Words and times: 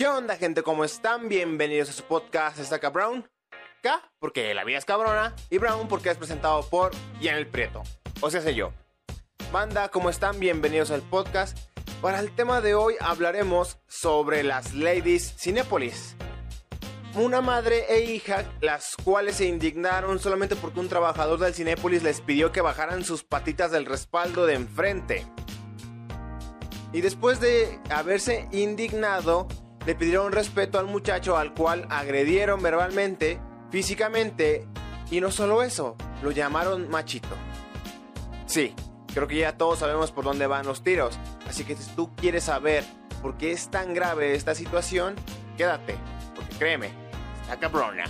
¿Qué 0.00 0.08
onda, 0.08 0.38
gente? 0.38 0.62
¿Cómo 0.62 0.82
están? 0.82 1.28
Bienvenidos 1.28 1.90
a 1.90 1.92
su 1.92 2.04
podcast 2.04 2.58
Estaca 2.58 2.88
Brown. 2.88 3.28
K, 3.82 4.00
porque 4.18 4.54
la 4.54 4.64
vida 4.64 4.78
es 4.78 4.86
cabrona. 4.86 5.36
Y 5.50 5.58
Brown, 5.58 5.88
porque 5.88 6.08
es 6.08 6.16
presentado 6.16 6.66
por 6.70 6.92
el 7.20 7.46
Prieto. 7.46 7.82
O 8.22 8.30
sea, 8.30 8.40
sé 8.40 8.54
yo. 8.54 8.72
Banda, 9.52 9.90
¿cómo 9.90 10.08
están? 10.08 10.40
Bienvenidos 10.40 10.90
al 10.90 11.02
podcast. 11.02 11.58
Para 12.00 12.18
el 12.20 12.34
tema 12.34 12.62
de 12.62 12.74
hoy 12.74 12.94
hablaremos 12.98 13.76
sobre 13.88 14.42
las 14.42 14.72
Ladies 14.72 15.34
Cinépolis. 15.36 16.16
Una 17.14 17.42
madre 17.42 17.84
e 17.90 18.00
hija, 18.00 18.46
las 18.62 18.96
cuales 19.04 19.36
se 19.36 19.44
indignaron 19.44 20.18
solamente 20.18 20.56
porque 20.56 20.80
un 20.80 20.88
trabajador 20.88 21.40
del 21.40 21.52
Cinépolis 21.52 22.02
les 22.02 22.22
pidió 22.22 22.52
que 22.52 22.62
bajaran 22.62 23.04
sus 23.04 23.22
patitas 23.22 23.70
del 23.70 23.84
respaldo 23.84 24.46
de 24.46 24.54
enfrente. 24.54 25.26
Y 26.90 27.02
después 27.02 27.38
de 27.38 27.78
haberse 27.90 28.48
indignado, 28.50 29.46
le 29.86 29.94
pidieron 29.94 30.32
respeto 30.32 30.78
al 30.78 30.86
muchacho 30.86 31.36
al 31.36 31.54
cual 31.54 31.86
agredieron 31.90 32.62
verbalmente, 32.62 33.40
físicamente, 33.70 34.66
y 35.10 35.20
no 35.20 35.30
solo 35.30 35.62
eso, 35.62 35.96
lo 36.22 36.30
llamaron 36.30 36.88
machito. 36.88 37.36
Sí, 38.46 38.74
creo 39.14 39.26
que 39.26 39.38
ya 39.38 39.56
todos 39.56 39.78
sabemos 39.78 40.12
por 40.12 40.24
dónde 40.24 40.46
van 40.46 40.66
los 40.66 40.82
tiros, 40.82 41.18
así 41.48 41.64
que 41.64 41.76
si 41.76 41.90
tú 41.96 42.14
quieres 42.16 42.44
saber 42.44 42.84
por 43.22 43.36
qué 43.36 43.52
es 43.52 43.70
tan 43.70 43.94
grave 43.94 44.34
esta 44.34 44.54
situación, 44.54 45.14
quédate, 45.56 45.96
porque 46.34 46.56
créeme, 46.56 46.90
está 47.42 47.58
cabrona. 47.58 48.04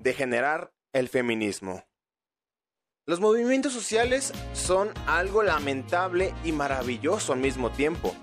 Degenerar 0.00 0.72
el 0.92 1.08
feminismo. 1.08 1.84
Los 3.06 3.18
movimientos 3.18 3.72
sociales 3.72 4.32
son 4.52 4.92
algo 5.06 5.42
lamentable 5.42 6.34
y 6.44 6.52
maravilloso 6.52 7.32
al 7.32 7.40
mismo 7.40 7.70
tiempo. 7.70 8.14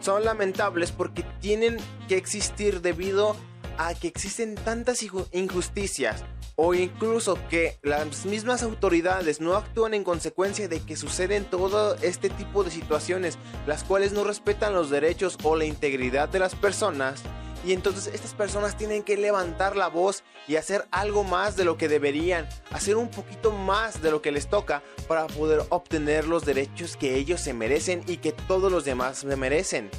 Son 0.00 0.24
lamentables 0.24 0.92
porque 0.92 1.24
tienen 1.40 1.76
que 2.08 2.16
existir 2.16 2.80
debido 2.80 3.36
a 3.78 3.94
que 3.94 4.08
existen 4.08 4.54
tantas 4.54 5.04
injusticias 5.32 6.24
o 6.60 6.74
incluso 6.74 7.38
que 7.48 7.78
las 7.82 8.26
mismas 8.26 8.64
autoridades 8.64 9.40
no 9.40 9.54
actúan 9.54 9.94
en 9.94 10.02
consecuencia 10.02 10.66
de 10.66 10.80
que 10.80 10.96
suceden 10.96 11.44
todo 11.44 11.94
este 12.02 12.30
tipo 12.30 12.64
de 12.64 12.72
situaciones, 12.72 13.38
las 13.68 13.84
cuales 13.84 14.12
no 14.12 14.24
respetan 14.24 14.74
los 14.74 14.90
derechos 14.90 15.38
o 15.44 15.54
la 15.54 15.66
integridad 15.66 16.28
de 16.28 16.40
las 16.40 16.56
personas 16.56 17.22
y 17.68 17.74
entonces 17.74 18.06
estas 18.14 18.32
personas 18.32 18.78
tienen 18.78 19.02
que 19.02 19.18
levantar 19.18 19.76
la 19.76 19.88
voz 19.88 20.24
y 20.46 20.56
hacer 20.56 20.86
algo 20.90 21.22
más 21.22 21.54
de 21.54 21.66
lo 21.66 21.76
que 21.76 21.86
deberían, 21.86 22.48
hacer 22.70 22.96
un 22.96 23.10
poquito 23.10 23.52
más 23.52 24.00
de 24.00 24.10
lo 24.10 24.22
que 24.22 24.32
les 24.32 24.48
toca 24.48 24.82
para 25.06 25.26
poder 25.26 25.60
obtener 25.68 26.26
los 26.26 26.46
derechos 26.46 26.96
que 26.96 27.16
ellos 27.16 27.42
se 27.42 27.52
merecen 27.52 28.02
y 28.06 28.16
que 28.16 28.32
todos 28.32 28.72
los 28.72 28.86
demás 28.86 29.18
se 29.18 29.36
merecen. 29.36 29.90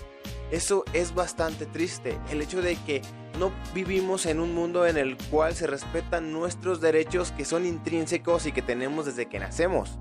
Eso 0.49 0.83
es 0.93 1.13
bastante 1.13 1.67
triste, 1.67 2.17
el 2.31 2.41
hecho 2.41 2.63
de 2.63 2.75
que 2.87 3.03
no 3.37 3.51
vivimos 3.75 4.25
en 4.25 4.39
un 4.39 4.55
mundo 4.55 4.87
en 4.87 4.97
el 4.97 5.15
cual 5.29 5.53
se 5.53 5.67
respetan 5.67 6.33
nuestros 6.33 6.81
derechos 6.81 7.31
que 7.33 7.45
son 7.45 7.67
intrínsecos 7.67 8.47
y 8.47 8.51
que 8.51 8.63
tenemos 8.63 9.05
desde 9.05 9.27
que 9.27 9.37
nacemos. 9.37 9.99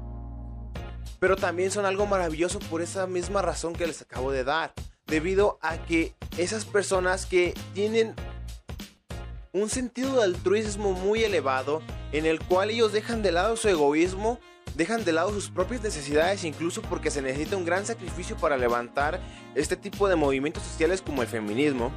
Pero 1.20 1.36
también 1.36 1.70
son 1.70 1.84
algo 1.84 2.06
maravilloso 2.06 2.61
por 2.61 2.80
esa 2.80 3.06
misma 3.06 3.42
razón 3.42 3.74
que 3.74 3.86
les 3.86 4.00
acabo 4.00 4.33
de 4.33 4.44
dar 4.44 4.72
debido 5.09 5.59
a 5.62 5.78
que 5.78 6.14
esas 6.37 6.64
personas 6.64 7.27
que 7.27 7.55
tienen 7.75 8.14
un 9.53 9.69
sentido 9.70 10.17
de 10.17 10.25
altruismo 10.25 10.92
muy 10.92 11.25
elevado, 11.25 11.83
en 12.12 12.27
el 12.27 12.41
cual 12.41 12.70
ellos 12.70 12.92
dejan 12.92 13.23
de 13.23 13.33
lado 13.33 13.56
su 13.56 13.69
egoísmo, 13.69 14.39
dejan 14.77 15.05
de 15.05 15.12
lado 15.12 15.33
sus 15.33 15.51
propias 15.51 15.83
necesidades, 15.83 16.45
incluso 16.45 16.83
porque 16.83 17.11
se 17.11 17.23
necesita 17.23 17.57
un 17.57 17.64
gran 17.64 17.85
sacrificio 17.86 18.36
para 18.36 18.57
levantar 18.57 19.18
este 19.55 19.77
tipo 19.77 20.08
de 20.08 20.17
movimientos 20.17 20.63
sociales 20.63 21.02
como 21.02 21.23
el 21.23 21.29
feminismo. 21.29 21.91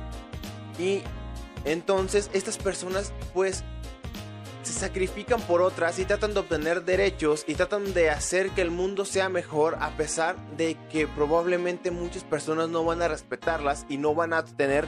Y 0.80 1.02
entonces 1.66 2.30
estas 2.34 2.58
personas 2.58 3.14
pues 3.34 3.64
se 4.72 4.80
sacrifican 4.80 5.42
por 5.42 5.62
otras 5.62 6.00
y 6.00 6.06
tratan 6.06 6.34
de 6.34 6.40
obtener 6.40 6.84
derechos 6.84 7.44
y 7.48 7.56
tratan 7.56 7.94
de 7.94 8.10
hacer 8.10 8.52
que 8.52 8.62
el 8.62 8.72
mundo 8.72 9.06
sea 9.06 9.30
mejor 9.30 9.78
a 9.80 9.92
pesar 9.98 10.36
de 10.58 10.78
que 10.90 11.08
probablemente 11.08 11.92
muchas 11.92 12.24
personas 12.24 12.70
no 12.70 12.84
van 12.84 13.02
a 13.02 13.08
respetarlas 13.08 13.86
y 13.90 13.98
no 13.98 14.16
van 14.16 14.34
a 14.34 14.44
tener 14.44 14.88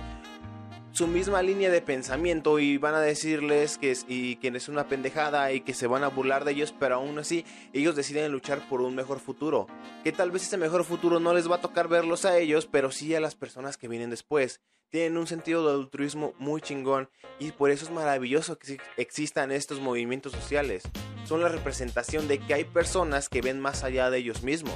su 0.93 1.07
misma 1.07 1.41
línea 1.41 1.71
de 1.71 1.81
pensamiento 1.81 2.59
y 2.59 2.77
van 2.77 2.93
a 2.93 3.01
decirles 3.01 3.79
que 3.79 3.89
es, 3.89 4.05
y 4.07 4.35
que 4.35 4.49
es 4.49 4.69
una 4.69 4.87
pendejada 4.87 5.51
y 5.51 5.61
que 5.61 5.73
se 5.73 5.87
van 5.87 6.03
a 6.03 6.07
burlar 6.07 6.45
de 6.45 6.51
ellos, 6.51 6.73
pero 6.79 6.95
aún 6.95 7.17
así 7.17 7.45
ellos 7.73 7.95
deciden 7.95 8.31
luchar 8.31 8.69
por 8.69 8.79
un 8.81 8.93
mejor 8.93 9.19
futuro. 9.19 9.65
Que 10.03 10.11
tal 10.11 10.29
vez 10.29 10.43
ese 10.43 10.57
mejor 10.57 10.85
futuro 10.85 11.19
no 11.19 11.33
les 11.33 11.49
va 11.49 11.55
a 11.55 11.61
tocar 11.61 11.87
verlos 11.87 12.25
a 12.25 12.37
ellos, 12.37 12.67
pero 12.67 12.91
sí 12.91 13.15
a 13.15 13.19
las 13.19 13.33
personas 13.33 13.75
que 13.75 13.87
vienen 13.87 14.11
después. 14.11 14.61
Tienen 14.91 15.17
un 15.17 15.25
sentido 15.25 15.67
de 15.67 15.81
altruismo 15.81 16.35
muy 16.37 16.61
chingón 16.61 17.09
y 17.39 17.51
por 17.51 17.71
eso 17.71 17.85
es 17.85 17.91
maravilloso 17.91 18.59
que 18.59 18.77
existan 18.97 19.51
estos 19.51 19.81
movimientos 19.81 20.31
sociales. 20.33 20.83
Son 21.25 21.41
la 21.41 21.49
representación 21.49 22.27
de 22.27 22.37
que 22.37 22.53
hay 22.53 22.65
personas 22.65 23.29
que 23.29 23.41
ven 23.41 23.59
más 23.59 23.83
allá 23.83 24.11
de 24.11 24.19
ellos 24.19 24.43
mismos. 24.43 24.75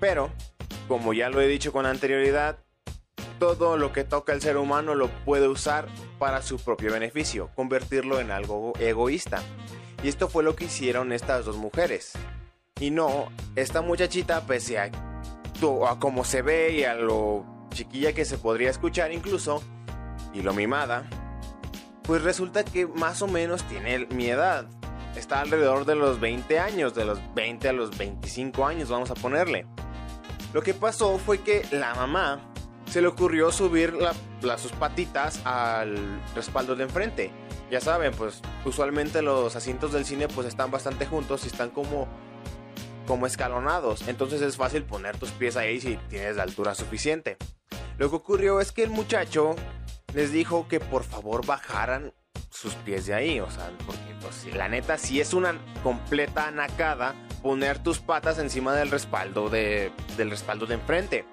Pero, 0.00 0.32
como 0.88 1.12
ya 1.12 1.28
lo 1.28 1.40
he 1.40 1.46
dicho 1.46 1.70
con 1.70 1.86
anterioridad, 1.86 2.58
todo 3.40 3.78
lo 3.78 3.92
que 3.92 4.04
toca 4.04 4.34
el 4.34 4.42
ser 4.42 4.58
humano 4.58 4.94
lo 4.94 5.08
puede 5.24 5.48
usar 5.48 5.88
para 6.18 6.42
su 6.42 6.58
propio 6.58 6.92
beneficio, 6.92 7.50
convertirlo 7.56 8.20
en 8.20 8.30
algo 8.30 8.74
egoísta. 8.78 9.42
Y 10.04 10.08
esto 10.08 10.28
fue 10.28 10.44
lo 10.44 10.54
que 10.54 10.66
hicieron 10.66 11.10
estas 11.10 11.46
dos 11.46 11.56
mujeres. 11.56 12.12
Y 12.78 12.90
no, 12.90 13.32
esta 13.56 13.80
muchachita, 13.80 14.46
pese 14.46 14.78
a, 14.78 14.84
a 14.84 15.98
cómo 15.98 16.24
se 16.24 16.42
ve 16.42 16.72
y 16.72 16.84
a 16.84 16.94
lo 16.94 17.44
chiquilla 17.70 18.12
que 18.12 18.24
se 18.24 18.36
podría 18.36 18.70
escuchar 18.70 19.10
incluso, 19.10 19.62
y 20.34 20.42
lo 20.42 20.52
mimada, 20.52 21.08
pues 22.02 22.22
resulta 22.22 22.62
que 22.62 22.86
más 22.86 23.22
o 23.22 23.26
menos 23.26 23.64
tiene 23.64 24.06
mi 24.10 24.28
edad. 24.28 24.66
Está 25.16 25.40
alrededor 25.40 25.86
de 25.86 25.94
los 25.94 26.20
20 26.20 26.58
años, 26.58 26.94
de 26.94 27.06
los 27.06 27.18
20 27.34 27.68
a 27.70 27.72
los 27.72 27.96
25 27.96 28.66
años, 28.66 28.90
vamos 28.90 29.10
a 29.10 29.14
ponerle. 29.14 29.66
Lo 30.52 30.62
que 30.62 30.74
pasó 30.74 31.18
fue 31.18 31.38
que 31.38 31.64
la 31.70 31.94
mamá 31.94 32.49
se 32.90 33.00
le 33.00 33.06
ocurrió 33.06 33.52
subir 33.52 33.94
las 34.42 34.60
sus 34.60 34.72
patitas 34.72 35.40
al 35.44 36.20
respaldo 36.34 36.74
de 36.74 36.84
enfrente. 36.84 37.30
Ya 37.70 37.80
saben, 37.80 38.12
pues 38.12 38.42
usualmente 38.64 39.22
los 39.22 39.54
asientos 39.54 39.92
del 39.92 40.04
cine 40.04 40.26
pues 40.26 40.48
están 40.48 40.70
bastante 40.70 41.06
juntos 41.06 41.44
y 41.44 41.46
están 41.46 41.70
como 41.70 42.08
como 43.06 43.26
escalonados, 43.26 44.06
entonces 44.06 44.40
es 44.40 44.56
fácil 44.56 44.84
poner 44.84 45.16
tus 45.16 45.32
pies 45.32 45.56
ahí 45.56 45.80
si 45.80 45.96
tienes 46.08 46.36
la 46.36 46.44
altura 46.44 46.76
suficiente. 46.76 47.38
Lo 47.98 48.08
que 48.08 48.14
ocurrió 48.14 48.60
es 48.60 48.70
que 48.70 48.84
el 48.84 48.90
muchacho 48.90 49.56
les 50.14 50.30
dijo 50.30 50.68
que 50.68 50.78
por 50.78 51.02
favor 51.02 51.44
bajaran 51.44 52.12
sus 52.50 52.74
pies 52.76 53.06
de 53.06 53.14
ahí, 53.14 53.40
o 53.40 53.50
sea, 53.50 53.68
porque 53.84 54.14
pues, 54.20 54.54
la 54.54 54.68
neta 54.68 54.96
si 54.96 55.20
es 55.20 55.34
una 55.34 55.58
completa 55.82 56.46
anacada 56.46 57.16
poner 57.42 57.82
tus 57.82 57.98
patas 57.98 58.38
encima 58.38 58.74
del 58.74 58.92
respaldo 58.92 59.50
de, 59.50 59.90
del 60.16 60.30
respaldo 60.30 60.66
de 60.66 60.74
enfrente. 60.74 61.24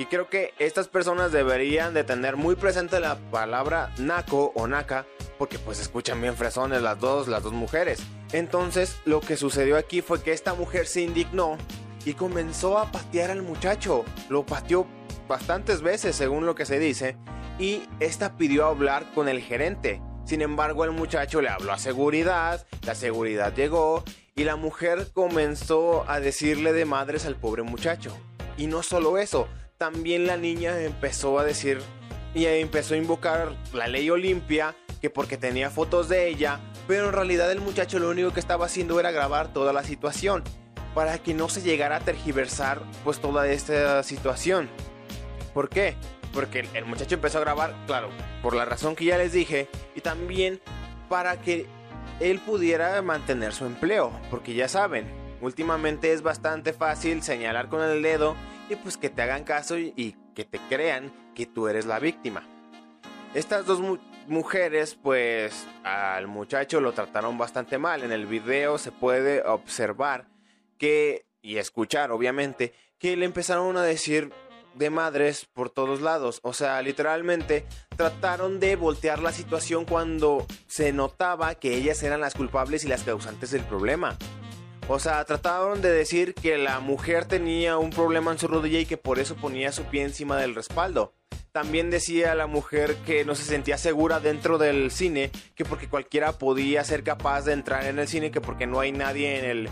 Y 0.00 0.06
creo 0.06 0.30
que 0.30 0.54
estas 0.58 0.88
personas 0.88 1.30
deberían 1.30 1.92
de 1.92 2.04
tener 2.04 2.36
muy 2.36 2.54
presente 2.56 3.00
la 3.00 3.16
palabra 3.30 3.92
naco 3.98 4.50
o 4.54 4.66
naca, 4.66 5.04
porque 5.36 5.58
pues 5.58 5.78
escuchan 5.78 6.22
bien 6.22 6.36
fresones 6.36 6.80
las 6.80 6.98
dos, 6.98 7.28
las 7.28 7.42
dos 7.42 7.52
mujeres. 7.52 8.00
Entonces 8.32 8.96
lo 9.04 9.20
que 9.20 9.36
sucedió 9.36 9.76
aquí 9.76 10.00
fue 10.00 10.22
que 10.22 10.32
esta 10.32 10.54
mujer 10.54 10.86
se 10.86 11.02
indignó 11.02 11.58
y 12.06 12.14
comenzó 12.14 12.78
a 12.78 12.90
patear 12.90 13.30
al 13.30 13.42
muchacho. 13.42 14.06
Lo 14.30 14.46
pateó 14.46 14.86
bastantes 15.28 15.82
veces 15.82 16.16
según 16.16 16.46
lo 16.46 16.54
que 16.54 16.64
se 16.64 16.78
dice. 16.78 17.18
Y 17.58 17.82
esta 18.00 18.38
pidió 18.38 18.64
hablar 18.64 19.04
con 19.14 19.28
el 19.28 19.42
gerente. 19.42 20.00
Sin 20.24 20.40
embargo, 20.40 20.86
el 20.86 20.92
muchacho 20.92 21.42
le 21.42 21.50
habló 21.50 21.72
a 21.74 21.78
seguridad, 21.78 22.66
la 22.86 22.94
seguridad 22.94 23.54
llegó 23.54 24.02
y 24.34 24.44
la 24.44 24.56
mujer 24.56 25.08
comenzó 25.12 26.08
a 26.08 26.20
decirle 26.20 26.72
de 26.72 26.86
madres 26.86 27.26
al 27.26 27.36
pobre 27.36 27.64
muchacho. 27.64 28.16
Y 28.56 28.66
no 28.66 28.82
solo 28.82 29.18
eso, 29.18 29.46
también 29.80 30.26
la 30.26 30.36
niña 30.36 30.78
empezó 30.82 31.38
a 31.38 31.44
decir 31.44 31.80
y 32.34 32.44
empezó 32.44 32.92
a 32.92 32.98
invocar 32.98 33.54
la 33.72 33.88
ley 33.88 34.10
Olimpia, 34.10 34.74
que 35.00 35.08
porque 35.08 35.38
tenía 35.38 35.70
fotos 35.70 36.10
de 36.10 36.28
ella, 36.28 36.60
pero 36.86 37.06
en 37.06 37.14
realidad 37.14 37.50
el 37.50 37.62
muchacho 37.62 37.98
lo 37.98 38.10
único 38.10 38.30
que 38.34 38.40
estaba 38.40 38.66
haciendo 38.66 39.00
era 39.00 39.10
grabar 39.10 39.54
toda 39.54 39.72
la 39.72 39.82
situación, 39.82 40.44
para 40.94 41.16
que 41.16 41.32
no 41.32 41.48
se 41.48 41.62
llegara 41.62 41.96
a 41.96 42.00
tergiversar 42.00 42.82
pues 43.04 43.20
toda 43.20 43.48
esta 43.48 44.02
situación. 44.02 44.68
¿Por 45.54 45.70
qué? 45.70 45.96
Porque 46.34 46.68
el 46.74 46.84
muchacho 46.84 47.14
empezó 47.14 47.38
a 47.38 47.40
grabar, 47.40 47.74
claro, 47.86 48.10
por 48.42 48.54
la 48.54 48.66
razón 48.66 48.94
que 48.94 49.06
ya 49.06 49.16
les 49.16 49.32
dije, 49.32 49.66
y 49.96 50.02
también 50.02 50.60
para 51.08 51.40
que 51.40 51.64
él 52.20 52.38
pudiera 52.40 53.00
mantener 53.00 53.54
su 53.54 53.64
empleo, 53.64 54.12
porque 54.30 54.52
ya 54.52 54.68
saben, 54.68 55.06
últimamente 55.40 56.12
es 56.12 56.20
bastante 56.20 56.74
fácil 56.74 57.22
señalar 57.22 57.70
con 57.70 57.80
el 57.80 58.02
dedo 58.02 58.36
y 58.70 58.76
pues 58.76 58.96
que 58.96 59.10
te 59.10 59.22
hagan 59.22 59.44
caso 59.44 59.76
y, 59.78 60.16
que 60.34 60.44
te 60.44 60.60
crean 60.68 61.12
que 61.34 61.44
tú 61.44 61.68
eres 61.68 61.86
la 61.86 61.98
víctima. 61.98 62.46
Estas 63.34 63.66
dos 63.66 63.80
mujeres 64.28 64.94
pues 64.94 65.66
al 65.82 66.28
muchacho 66.28 66.80
lo 66.80 66.92
trataron 66.92 67.36
bastante 67.36 67.78
mal. 67.78 68.02
En 68.04 68.12
el 68.12 68.26
video 68.26 68.78
se 68.78 68.92
puede 68.92 69.42
observar 69.42 70.28
que 70.78 71.26
y 71.42 71.56
escuchar 71.56 72.10
obviamente 72.12 72.72
que 72.98 73.16
le 73.16 73.24
empezaron 73.24 73.76
a 73.76 73.82
decir 73.82 74.32
de 74.74 74.88
madres 74.88 75.46
por 75.52 75.70
todos 75.70 76.00
lados. 76.00 76.38
O 76.42 76.52
sea, 76.52 76.80
literalmente 76.80 77.66
trataron 77.96 78.60
de 78.60 78.76
voltear 78.76 79.20
la 79.20 79.32
situación 79.32 79.84
cuando 79.84 80.46
se 80.68 80.92
notaba 80.92 81.56
que 81.56 81.76
ellas 81.76 82.02
eran 82.02 82.20
las 82.20 82.34
culpables 82.34 82.84
y 82.84 82.88
las 82.88 83.02
causantes 83.02 83.50
del 83.50 83.64
problema. 83.64 84.16
O 84.92 84.98
sea, 84.98 85.24
trataron 85.24 85.80
de 85.82 85.92
decir 85.92 86.34
que 86.34 86.58
la 86.58 86.80
mujer 86.80 87.24
tenía 87.24 87.78
un 87.78 87.90
problema 87.90 88.32
en 88.32 88.40
su 88.40 88.48
rodilla 88.48 88.80
y 88.80 88.86
que 88.86 88.96
por 88.96 89.20
eso 89.20 89.36
ponía 89.36 89.70
su 89.70 89.84
pie 89.84 90.02
encima 90.02 90.36
del 90.36 90.56
respaldo. 90.56 91.14
También 91.52 91.90
decía 91.90 92.34
la 92.34 92.48
mujer 92.48 92.96
que 93.06 93.24
no 93.24 93.36
se 93.36 93.44
sentía 93.44 93.78
segura 93.78 94.18
dentro 94.18 94.58
del 94.58 94.90
cine, 94.90 95.30
que 95.54 95.64
porque 95.64 95.88
cualquiera 95.88 96.32
podía 96.32 96.82
ser 96.82 97.04
capaz 97.04 97.42
de 97.42 97.52
entrar 97.52 97.86
en 97.86 98.00
el 98.00 98.08
cine, 98.08 98.32
que 98.32 98.40
porque 98.40 98.66
no 98.66 98.80
hay 98.80 98.90
nadie 98.90 99.38
en 99.38 99.44
el 99.44 99.70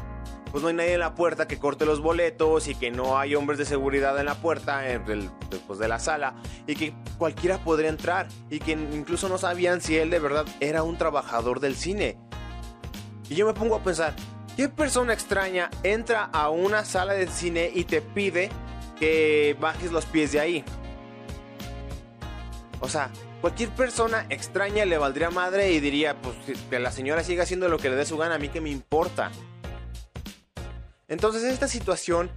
pues 0.53 0.62
no 0.62 0.69
hay 0.69 0.76
nadie 0.76 0.94
en 0.94 1.00
la 1.00 1.17
puerta 1.17 1.49
que 1.49 1.59
corte 1.59 1.85
los 1.85 2.00
boletos 2.00 2.69
y 2.69 2.76
que 2.76 2.93
no 2.93 3.19
hay 3.19 3.35
hombres 3.35 3.59
de 3.59 3.65
seguridad 3.65 4.17
en 4.20 4.26
la 4.26 4.37
puerta 4.37 4.88
en 4.88 5.03
pues, 5.67 5.81
de 5.81 5.88
la 5.88 5.99
sala 5.99 6.37
y 6.69 6.76
que 6.76 6.94
cualquiera 7.19 7.59
podría 7.59 7.88
entrar 7.88 8.29
y 8.50 8.61
que 8.61 8.70
incluso 8.70 9.29
no 9.29 9.37
sabían 9.37 9.81
si 9.81 9.97
él 9.97 10.11
de 10.11 10.20
verdad 10.20 10.47
era 10.61 10.85
un 10.85 10.97
trabajador 10.97 11.59
del 11.59 11.75
cine. 11.75 12.17
Y 13.29 13.35
yo 13.35 13.47
me 13.47 13.53
pongo 13.53 13.75
a 13.75 13.82
pensar, 13.82 14.15
¿qué 14.58 14.69
persona 14.69 15.12
extraña 15.12 15.70
entra 15.84 16.25
a 16.25 16.50
una 16.50 16.84
sala 16.84 17.12
de 17.12 17.28
cine 17.28 17.70
y 17.72 17.84
te 17.84 18.02
pide 18.02 18.50
que 18.99 19.56
bajes 19.60 19.93
los 19.93 20.05
pies 20.05 20.32
de 20.32 20.40
ahí? 20.40 20.64
O 22.81 22.88
sea, 22.88 23.12
cualquier 23.40 23.69
persona 23.70 24.26
extraña 24.31 24.84
le 24.84 24.99
valdría 24.99 25.31
madre 25.31 25.70
y 25.70 25.78
diría, 25.78 26.20
pues 26.20 26.34
que 26.69 26.81
la 26.81 26.90
señora 26.90 27.22
siga 27.22 27.44
haciendo 27.44 27.69
lo 27.69 27.78
que 27.78 27.88
le 27.88 27.94
dé 27.94 28.05
su 28.05 28.16
gana, 28.16 28.34
a 28.34 28.38
mí 28.38 28.49
que 28.49 28.60
me 28.60 28.70
importa. 28.70 29.31
Entonces 31.06 31.44
esta 31.44 31.69
situación 31.69 32.28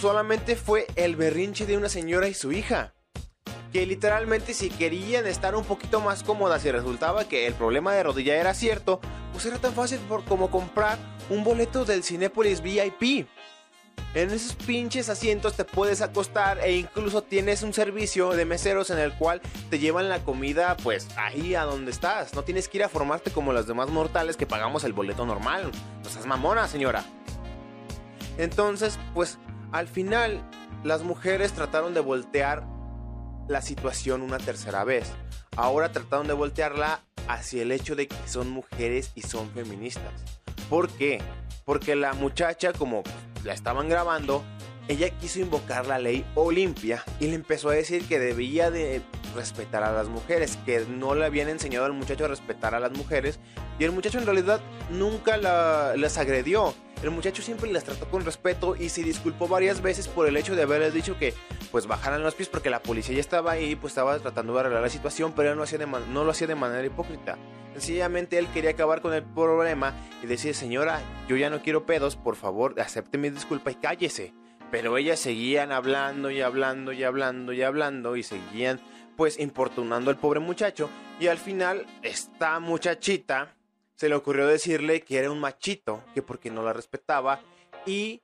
solamente 0.00 0.56
fue 0.56 0.86
el 0.96 1.14
berrinche 1.14 1.66
de 1.66 1.76
una 1.76 1.90
señora 1.90 2.26
y 2.26 2.32
su 2.32 2.52
hija. 2.52 2.94
Que 3.72 3.86
literalmente 3.86 4.52
si 4.52 4.68
querían 4.68 5.26
estar 5.26 5.54
un 5.54 5.64
poquito 5.64 6.00
más 6.00 6.22
cómodas 6.22 6.64
y 6.64 6.70
resultaba 6.70 7.24
que 7.24 7.46
el 7.46 7.54
problema 7.54 7.92
de 7.94 8.02
rodilla 8.02 8.36
era 8.36 8.52
cierto, 8.52 9.00
pues 9.32 9.46
era 9.46 9.58
tan 9.58 9.72
fácil 9.72 10.00
como 10.28 10.50
comprar 10.50 10.98
un 11.28 11.44
boleto 11.44 11.84
del 11.84 12.02
Cinépolis 12.02 12.60
VIP. 12.62 13.28
En 14.12 14.30
esos 14.30 14.56
pinches 14.56 15.08
asientos 15.08 15.54
te 15.54 15.64
puedes 15.64 16.02
acostar 16.02 16.58
e 16.58 16.72
incluso 16.72 17.22
tienes 17.22 17.62
un 17.62 17.72
servicio 17.72 18.30
de 18.30 18.44
meseros 18.44 18.90
en 18.90 18.98
el 18.98 19.12
cual 19.14 19.40
te 19.70 19.78
llevan 19.78 20.08
la 20.08 20.24
comida 20.24 20.76
pues 20.82 21.06
ahí 21.16 21.54
a 21.54 21.62
donde 21.62 21.92
estás. 21.92 22.34
No 22.34 22.42
tienes 22.42 22.68
que 22.68 22.78
ir 22.78 22.84
a 22.84 22.88
formarte 22.88 23.30
como 23.30 23.52
los 23.52 23.68
demás 23.68 23.88
mortales 23.88 24.36
que 24.36 24.46
pagamos 24.46 24.82
el 24.82 24.94
boleto 24.94 25.26
normal. 25.26 25.70
No 26.02 26.10
seas 26.10 26.26
mamona, 26.26 26.66
señora. 26.66 27.04
Entonces, 28.36 28.98
pues 29.14 29.38
al 29.70 29.86
final 29.86 30.42
las 30.82 31.04
mujeres 31.04 31.52
trataron 31.52 31.94
de 31.94 32.00
voltear 32.00 32.64
la 33.50 33.60
situación 33.60 34.22
una 34.22 34.38
tercera 34.38 34.84
vez. 34.84 35.10
Ahora 35.56 35.90
trataron 35.90 36.28
de 36.28 36.34
voltearla 36.34 37.00
hacia 37.28 37.62
el 37.62 37.72
hecho 37.72 37.96
de 37.96 38.06
que 38.06 38.16
son 38.26 38.48
mujeres 38.48 39.10
y 39.16 39.22
son 39.22 39.50
feministas. 39.50 40.12
¿Por 40.68 40.88
qué? 40.88 41.20
Porque 41.64 41.96
la 41.96 42.14
muchacha, 42.14 42.72
como 42.72 43.02
la 43.42 43.52
estaban 43.52 43.88
grabando, 43.88 44.44
ella 44.86 45.10
quiso 45.10 45.40
invocar 45.40 45.86
la 45.86 45.98
ley 45.98 46.24
Olimpia 46.36 47.04
y 47.18 47.26
le 47.26 47.34
empezó 47.34 47.70
a 47.70 47.74
decir 47.74 48.06
que 48.06 48.20
debía 48.20 48.70
de 48.70 49.02
respetar 49.34 49.82
a 49.82 49.92
las 49.92 50.08
mujeres, 50.08 50.56
que 50.64 50.86
no 50.88 51.14
le 51.14 51.24
habían 51.24 51.48
enseñado 51.48 51.86
al 51.86 51.92
muchacho 51.92 52.24
a 52.24 52.28
respetar 52.28 52.74
a 52.74 52.80
las 52.80 52.92
mujeres 52.92 53.40
y 53.78 53.84
el 53.84 53.92
muchacho 53.92 54.18
en 54.18 54.26
realidad 54.26 54.60
nunca 54.90 55.36
la, 55.36 55.94
las 55.96 56.18
agredió. 56.18 56.74
El 57.02 57.10
muchacho 57.10 57.42
siempre 57.42 57.72
las 57.72 57.84
trató 57.84 58.08
con 58.10 58.24
respeto 58.24 58.76
y 58.76 58.90
se 58.90 59.02
disculpó 59.02 59.48
varias 59.48 59.80
veces 59.80 60.06
por 60.06 60.28
el 60.28 60.36
hecho 60.36 60.54
de 60.54 60.62
haberles 60.62 60.92
dicho 60.92 61.16
que 61.18 61.34
pues 61.70 61.86
bajaran 61.86 62.22
los 62.22 62.34
pies 62.34 62.48
porque 62.48 62.70
la 62.70 62.82
policía 62.82 63.14
ya 63.14 63.20
estaba 63.20 63.52
ahí, 63.52 63.76
pues 63.76 63.92
estaba 63.92 64.18
tratando 64.18 64.54
de 64.54 64.60
arreglar 64.60 64.82
la 64.82 64.88
situación, 64.88 65.32
pero 65.34 65.50
él 65.50 65.56
no, 65.56 65.62
hacía 65.62 65.78
no 65.86 66.24
lo 66.24 66.30
hacía 66.30 66.46
de 66.46 66.54
manera 66.54 66.84
hipócrita. 66.84 67.38
Sencillamente 67.74 68.38
él 68.38 68.48
quería 68.52 68.70
acabar 68.70 69.00
con 69.00 69.14
el 69.14 69.22
problema 69.22 69.94
y 70.22 70.26
decir, 70.26 70.54
señora, 70.54 71.00
yo 71.28 71.36
ya 71.36 71.50
no 71.50 71.62
quiero 71.62 71.86
pedos, 71.86 72.16
por 72.16 72.36
favor, 72.36 72.78
acepte 72.80 73.18
mi 73.18 73.30
disculpa 73.30 73.70
y 73.70 73.76
cállese. 73.76 74.34
Pero 74.70 74.96
ellas 74.96 75.18
seguían 75.18 75.72
hablando 75.72 76.30
y 76.30 76.40
hablando 76.40 76.92
y 76.92 77.02
hablando 77.04 77.52
y 77.52 77.62
hablando 77.62 78.16
y 78.16 78.22
seguían 78.22 78.80
pues 79.16 79.38
importunando 79.38 80.10
al 80.10 80.16
pobre 80.16 80.40
muchacho 80.40 80.88
y 81.18 81.26
al 81.26 81.36
final 81.36 81.86
esta 82.02 82.58
muchachita 82.60 83.54
se 83.94 84.08
le 84.08 84.14
ocurrió 84.14 84.46
decirle 84.46 85.02
que 85.02 85.18
era 85.18 85.30
un 85.30 85.40
machito, 85.40 86.02
que 86.14 86.22
porque 86.22 86.50
no 86.50 86.62
la 86.62 86.72
respetaba 86.72 87.40
y 87.84 88.22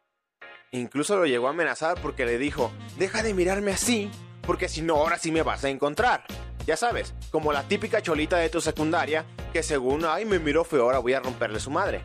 incluso 0.72 1.16
lo 1.16 1.26
llegó 1.26 1.46
a 1.46 1.50
amenazar 1.50 2.00
porque 2.00 2.26
le 2.26 2.38
dijo, 2.38 2.70
deja 2.98 3.22
de 3.22 3.34
mirarme 3.34 3.72
así, 3.72 4.10
porque 4.42 4.68
si 4.68 4.82
no, 4.82 4.96
ahora 4.96 5.18
sí 5.18 5.32
me 5.32 5.42
vas 5.42 5.64
a 5.64 5.68
encontrar. 5.68 6.24
Ya 6.66 6.76
sabes, 6.76 7.14
como 7.30 7.52
la 7.52 7.62
típica 7.62 8.02
cholita 8.02 8.38
de 8.38 8.48
tu 8.48 8.60
secundaria, 8.60 9.24
que 9.52 9.62
según, 9.62 10.04
ay, 10.04 10.24
me 10.24 10.38
miró 10.38 10.64
feo, 10.64 10.82
ahora 10.82 10.98
voy 10.98 11.12
a 11.12 11.20
romperle 11.20 11.60
su 11.60 11.70
madre. 11.70 12.02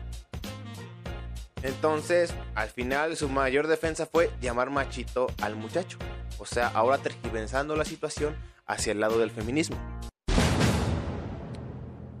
Entonces, 1.62 2.34
al 2.54 2.68
final, 2.68 3.16
su 3.16 3.28
mayor 3.28 3.66
defensa 3.66 4.06
fue 4.06 4.30
llamar 4.40 4.70
machito 4.70 5.28
al 5.40 5.56
muchacho. 5.56 5.98
O 6.38 6.46
sea, 6.46 6.68
ahora 6.68 6.98
tergiversando 6.98 7.76
la 7.76 7.84
situación 7.84 8.36
hacia 8.66 8.92
el 8.92 9.00
lado 9.00 9.18
del 9.18 9.30
feminismo. 9.30 9.76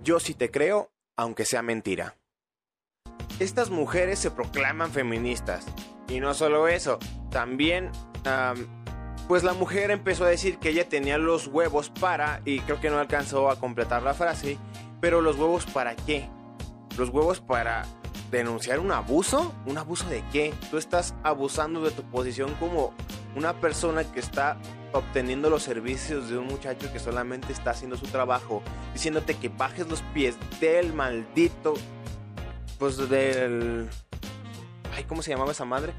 Yo 0.02 0.20
sí 0.20 0.34
te 0.34 0.50
creo 0.50 0.90
aunque 1.16 1.44
sea 1.44 1.62
mentira. 1.62 2.16
Estas 3.38 3.70
mujeres 3.70 4.18
se 4.18 4.30
proclaman 4.30 4.90
feministas. 4.90 5.66
Y 6.12 6.20
no 6.20 6.34
solo 6.34 6.68
eso, 6.68 6.98
también, 7.30 7.90
pues 9.28 9.44
la 9.44 9.54
mujer 9.54 9.90
empezó 9.90 10.24
a 10.24 10.28
decir 10.28 10.58
que 10.58 10.68
ella 10.68 10.86
tenía 10.86 11.16
los 11.16 11.46
huevos 11.46 11.88
para, 11.88 12.42
y 12.44 12.60
creo 12.60 12.80
que 12.80 12.90
no 12.90 12.98
alcanzó 12.98 13.48
a 13.48 13.56
completar 13.58 14.02
la 14.02 14.12
frase, 14.12 14.58
pero 15.00 15.22
los 15.22 15.38
huevos 15.38 15.64
para 15.64 15.96
qué? 15.96 16.28
Los 16.98 17.08
huevos 17.08 17.40
para 17.40 17.86
denunciar 18.30 18.78
un 18.78 18.92
abuso. 18.92 19.54
¿Un 19.66 19.78
abuso 19.78 20.06
de 20.08 20.22
qué? 20.32 20.52
Tú 20.70 20.76
estás 20.76 21.14
abusando 21.22 21.82
de 21.82 21.92
tu 21.92 22.02
posición 22.02 22.52
como 22.60 22.92
una 23.34 23.54
persona 23.54 24.04
que 24.04 24.20
está 24.20 24.58
obteniendo 24.92 25.48
los 25.48 25.62
servicios 25.62 26.28
de 26.28 26.36
un 26.36 26.46
muchacho 26.46 26.92
que 26.92 26.98
solamente 26.98 27.54
está 27.54 27.70
haciendo 27.70 27.96
su 27.96 28.06
trabajo, 28.06 28.62
diciéndote 28.92 29.34
que 29.36 29.48
bajes 29.48 29.88
los 29.88 30.02
pies 30.14 30.36
del 30.60 30.92
maldito, 30.92 31.72
pues 32.78 33.08
del... 33.08 33.88
Ay, 34.94 35.04
¿cómo 35.04 35.22
se 35.22 35.30
llamaba 35.30 35.52
esa 35.52 35.64
madre? 35.64 35.94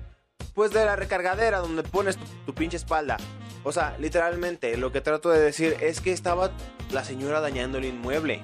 Pues 0.53 0.71
de 0.71 0.85
la 0.85 0.95
recargadera 0.95 1.59
donde 1.59 1.83
pones 1.83 2.17
tu, 2.45 2.53
pinche 2.53 2.77
espalda. 2.77 3.17
O 3.63 3.71
sea, 3.71 3.97
literalmente 3.97 4.77
lo 4.77 4.91
que 4.91 5.01
trato 5.01 5.29
de 5.29 5.39
decir 5.39 5.77
es 5.81 5.99
que 5.99 6.11
estaba 6.11 6.51
la 6.91 7.03
señora 7.03 7.41
dañando 7.41 7.79
el 7.79 7.85
inmueble. 7.85 8.41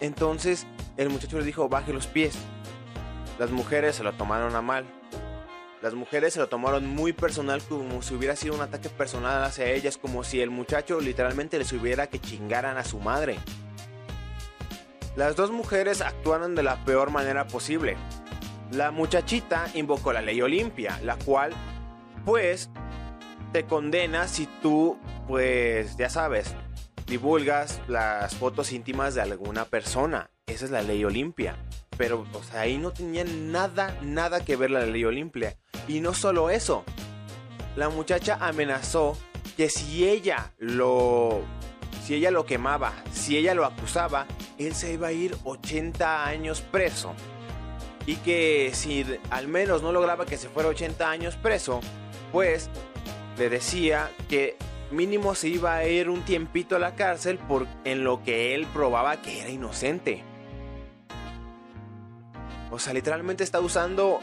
Entonces 0.00 0.66
el 0.96 1.10
muchacho 1.10 1.38
le 1.38 1.44
dijo, 1.44 1.68
baje 1.68 1.92
los 1.92 2.06
pies. 2.06 2.34
Las 3.38 3.50
mujeres 3.50 3.96
se 3.96 4.04
lo 4.04 4.12
tomaron 4.12 4.54
a 4.54 4.62
mal. 4.62 4.84
Las 5.80 5.94
mujeres 5.94 6.34
se 6.34 6.38
lo 6.38 6.48
tomaron 6.48 6.86
muy 6.86 7.12
personal 7.12 7.60
como 7.62 8.02
si 8.02 8.14
hubiera 8.14 8.36
sido 8.36 8.54
un 8.54 8.60
ataque 8.60 8.88
personal 8.88 9.42
hacia 9.42 9.66
ellas, 9.66 9.98
como 9.98 10.22
si 10.22 10.40
el 10.40 10.50
muchacho 10.50 11.00
literalmente 11.00 11.58
les 11.58 11.72
hubiera 11.72 12.06
que 12.06 12.20
chingaran 12.20 12.76
a 12.76 12.84
su 12.84 13.00
madre. 13.00 13.38
Las 15.16 15.34
dos 15.34 15.50
mujeres 15.50 16.00
actuaron 16.00 16.54
de 16.54 16.62
la 16.62 16.84
peor 16.84 17.10
manera 17.10 17.48
posible. 17.48 17.96
La 18.72 18.90
muchachita 18.90 19.66
invocó 19.74 20.14
la 20.14 20.22
ley 20.22 20.40
Olimpia, 20.40 20.98
la 21.04 21.16
cual, 21.16 21.52
pues, 22.24 22.70
te 23.52 23.64
condena 23.64 24.28
si 24.28 24.46
tú, 24.62 24.98
pues, 25.28 25.98
ya 25.98 26.08
sabes, 26.08 26.54
divulgas 27.06 27.82
las 27.86 28.34
fotos 28.34 28.72
íntimas 28.72 29.14
de 29.14 29.20
alguna 29.20 29.66
persona. 29.66 30.30
Esa 30.46 30.64
es 30.64 30.70
la 30.70 30.80
ley 30.80 31.04
Olimpia. 31.04 31.56
Pero, 31.98 32.26
o 32.32 32.42
sea, 32.42 32.62
ahí 32.62 32.78
no 32.78 32.92
tenía 32.92 33.24
nada, 33.24 33.94
nada 34.00 34.42
que 34.42 34.56
ver 34.56 34.70
la 34.70 34.86
ley 34.86 35.04
Olimpia. 35.04 35.54
Y 35.86 36.00
no 36.00 36.14
solo 36.14 36.48
eso, 36.48 36.82
la 37.76 37.90
muchacha 37.90 38.38
amenazó 38.40 39.18
que 39.58 39.68
si 39.68 40.08
ella 40.08 40.54
lo 40.56 41.42
si 42.04 42.14
ella 42.14 42.30
lo 42.30 42.46
quemaba, 42.46 42.92
si 43.12 43.36
ella 43.36 43.54
lo 43.54 43.64
acusaba, 43.64 44.26
él 44.58 44.74
se 44.74 44.94
iba 44.94 45.08
a 45.08 45.12
ir 45.12 45.36
80 45.44 46.26
años 46.26 46.60
preso. 46.60 47.14
Y 48.06 48.16
que 48.16 48.70
si 48.74 49.04
al 49.30 49.48
menos 49.48 49.82
no 49.82 49.92
lograba 49.92 50.26
que 50.26 50.36
se 50.36 50.48
fuera 50.48 50.68
80 50.68 51.08
años 51.08 51.36
preso, 51.36 51.80
pues 52.32 52.68
le 53.38 53.48
decía 53.48 54.10
que 54.28 54.56
mínimo 54.90 55.34
se 55.34 55.48
iba 55.48 55.76
a 55.76 55.86
ir 55.86 56.08
un 56.08 56.22
tiempito 56.22 56.76
a 56.76 56.78
la 56.78 56.94
cárcel 56.94 57.38
por 57.38 57.66
en 57.84 58.04
lo 58.04 58.22
que 58.22 58.54
él 58.54 58.66
probaba 58.66 59.22
que 59.22 59.40
era 59.40 59.50
inocente. 59.50 60.22
O 62.70 62.78
sea, 62.78 62.94
literalmente 62.94 63.44
está 63.44 63.60
usando 63.60 64.20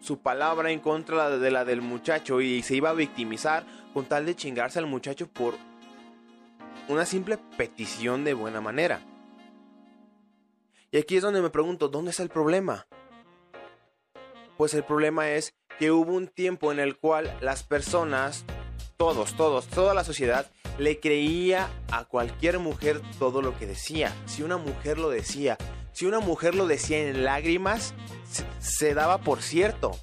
su 0.00 0.18
palabra 0.18 0.70
en 0.70 0.80
contra 0.80 1.30
de 1.38 1.50
la 1.50 1.64
del 1.64 1.82
muchacho 1.82 2.40
y 2.40 2.62
se 2.62 2.76
iba 2.76 2.90
a 2.90 2.94
victimizar 2.94 3.64
con 3.92 4.04
tal 4.04 4.26
de 4.26 4.36
chingarse 4.36 4.78
al 4.78 4.86
muchacho 4.86 5.26
por 5.28 5.54
una 6.88 7.04
simple 7.04 7.38
petición 7.56 8.24
de 8.24 8.34
buena 8.34 8.60
manera. 8.60 9.00
Y 10.90 10.96
aquí 10.98 11.16
es 11.16 11.22
donde 11.22 11.42
me 11.42 11.50
pregunto, 11.50 11.88
¿dónde 11.88 12.10
está 12.12 12.22
el 12.22 12.30
problema? 12.30 12.86
Pues 14.56 14.72
el 14.72 14.84
problema 14.84 15.30
es 15.30 15.54
que 15.78 15.90
hubo 15.90 16.12
un 16.12 16.28
tiempo 16.28 16.72
en 16.72 16.80
el 16.80 16.96
cual 16.96 17.36
las 17.40 17.62
personas, 17.62 18.44
todos, 18.96 19.34
todos, 19.36 19.66
toda 19.66 19.92
la 19.92 20.02
sociedad, 20.02 20.50
le 20.78 20.98
creía 20.98 21.68
a 21.92 22.06
cualquier 22.06 22.58
mujer 22.58 23.02
todo 23.18 23.42
lo 23.42 23.56
que 23.58 23.66
decía. 23.66 24.14
Si 24.24 24.42
una 24.42 24.56
mujer 24.56 24.98
lo 24.98 25.10
decía, 25.10 25.58
si 25.92 26.06
una 26.06 26.20
mujer 26.20 26.54
lo 26.54 26.66
decía 26.66 26.98
en 26.98 27.22
lágrimas, 27.22 27.92
se, 28.58 28.94
daba 28.94 29.18
por 29.18 29.42
cierto. 29.42 29.94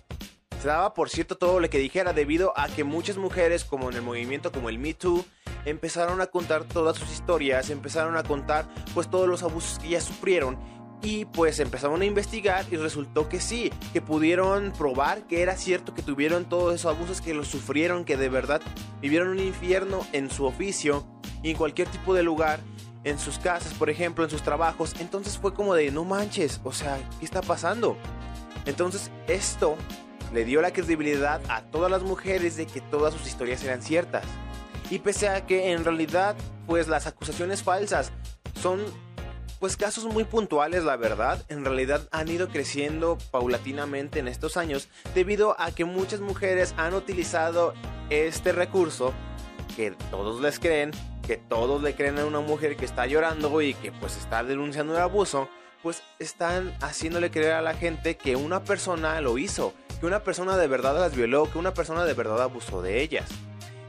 Se 0.62 0.68
daba 0.68 0.94
por 0.94 1.10
cierto 1.10 1.36
todo 1.36 1.60
lo 1.60 1.70
que 1.70 1.80
dijera 1.80 2.14
debido 2.14 2.54
a 2.56 2.68
que 2.68 2.84
muchas 2.84 3.18
mujeres, 3.18 3.66
como 3.66 3.90
en 3.90 3.96
el 3.96 4.02
movimiento 4.04 4.52
como 4.52 4.70
el 4.70 4.78
Me 4.78 4.94
Too, 4.94 5.26
empezaron 5.66 6.22
a 6.22 6.28
contar 6.28 6.64
todas 6.64 6.96
sus 6.98 7.12
historias, 7.12 7.70
empezaron 7.70 8.18
a 8.18 8.24
contar 8.24 8.68
pues 8.94 9.10
todos 9.10 9.28
los 9.28 9.44
abusos 9.44 9.80
que 9.80 9.88
ellas 9.88 10.04
sufrieron 10.04 10.58
y 11.02 11.26
pues 11.26 11.60
empezaron 11.60 12.02
a 12.02 12.06
investigar 12.06 12.66
y 12.72 12.78
resultó 12.78 13.30
que 13.30 13.40
sí, 13.40 13.72
que 13.94 14.02
pudieron 14.02 14.72
probar 14.72 15.28
que 15.28 15.42
era 15.42 15.56
cierto 15.56 15.94
que 15.94 16.02
tuvieron 16.02 16.46
todos 16.46 16.76
esos 16.76 16.96
abusos, 16.96 17.22
que 17.22 17.34
los 17.34 17.48
sufrieron, 17.48 18.06
que 18.06 18.18
de 18.18 18.30
verdad 18.30 18.62
vivieron 19.02 19.30
un 19.30 19.40
infierno 19.40 20.06
en 20.14 20.30
su 20.30 20.46
oficio 20.46 21.06
y 21.44 21.52
en 21.52 21.58
cualquier 21.58 21.88
tipo 21.90 22.14
de 22.14 22.24
lugar, 22.24 22.60
en 23.04 23.20
sus 23.20 23.38
casas, 23.38 23.74
por 23.76 23.90
ejemplo, 23.90 24.24
en 24.24 24.32
sus 24.32 24.42
trabajos. 24.42 24.96
Entonces 25.00 25.38
fue 25.38 25.54
como 25.54 25.76
de, 25.76 25.92
no 25.92 26.04
manches, 26.04 26.60
o 26.64 26.72
sea, 26.72 26.98
¿qué 27.20 27.26
está 27.26 27.42
pasando? 27.42 27.98
Entonces 28.66 29.12
esto 29.28 29.78
le 30.34 30.44
dio 30.44 30.62
la 30.62 30.74
credibilidad 30.74 31.40
a 31.50 31.62
todas 31.62 31.92
las 31.92 32.02
mujeres 32.02 32.58
de 32.58 32.66
que 32.66 32.82
todas 32.82 33.14
sus 33.14 33.28
historias 33.28 33.64
eran 33.64 33.82
ciertas. 33.82 34.26
Y 34.90 35.00
pese 35.00 35.30
a 35.30 35.46
que 35.46 35.72
en 35.72 35.84
realidad, 35.84 36.36
pues 36.68 36.88
las 36.88 37.08
acusaciones 37.08 37.64
falsas 37.64 38.12
son 38.62 38.84
pues 39.60 39.78
casos 39.78 40.06
muy 40.06 40.24
puntuales, 40.24 40.84
la 40.84 40.98
verdad, 40.98 41.44
en 41.50 41.64
realidad 41.66 42.08
han 42.12 42.28
ido 42.28 42.50
creciendo 42.50 43.18
paulatinamente 43.32 44.20
en 44.20 44.28
estos 44.28 44.58
años 44.58 44.90
debido 45.14 45.60
a 45.60 45.72
que 45.72 45.86
muchas 45.86 46.20
mujeres 46.20 46.74
han 46.78 46.94
utilizado 46.94 47.74
este 48.10 48.52
recurso 48.52 49.14
que 49.76 49.92
todos 50.12 50.42
les 50.42 50.60
creen, 50.60 50.92
que 51.26 51.38
todos 51.38 51.82
le 51.82 51.96
creen 51.96 52.20
a 52.20 52.26
una 52.26 52.40
mujer 52.40 52.78
que 52.78 52.86
está 52.86 53.06
llorando 53.08 53.62
y 53.62 53.74
que 53.74 53.92
pues 53.92 54.18
está 54.18 54.44
denunciando 54.44 54.94
el 54.94 55.02
abuso, 55.02 55.50
pues 55.82 56.02
están 56.20 56.74
haciéndole 56.82 57.32
creer 57.32 57.54
a 57.54 57.62
la 57.62 57.74
gente 57.74 58.18
que 58.18 58.36
una 58.36 58.64
persona 58.64 59.20
lo 59.22 59.38
hizo, 59.38 59.74
que 60.00 60.06
una 60.06 60.24
persona 60.24 60.58
de 60.58 60.68
verdad 60.68 61.00
las 61.00 61.16
violó, 61.16 61.52
que 61.52 61.58
una 61.58 61.74
persona 61.74 62.06
de 62.06 62.14
verdad 62.14 62.42
abusó 62.42 62.82
de 62.82 63.02
ellas. 63.02 63.30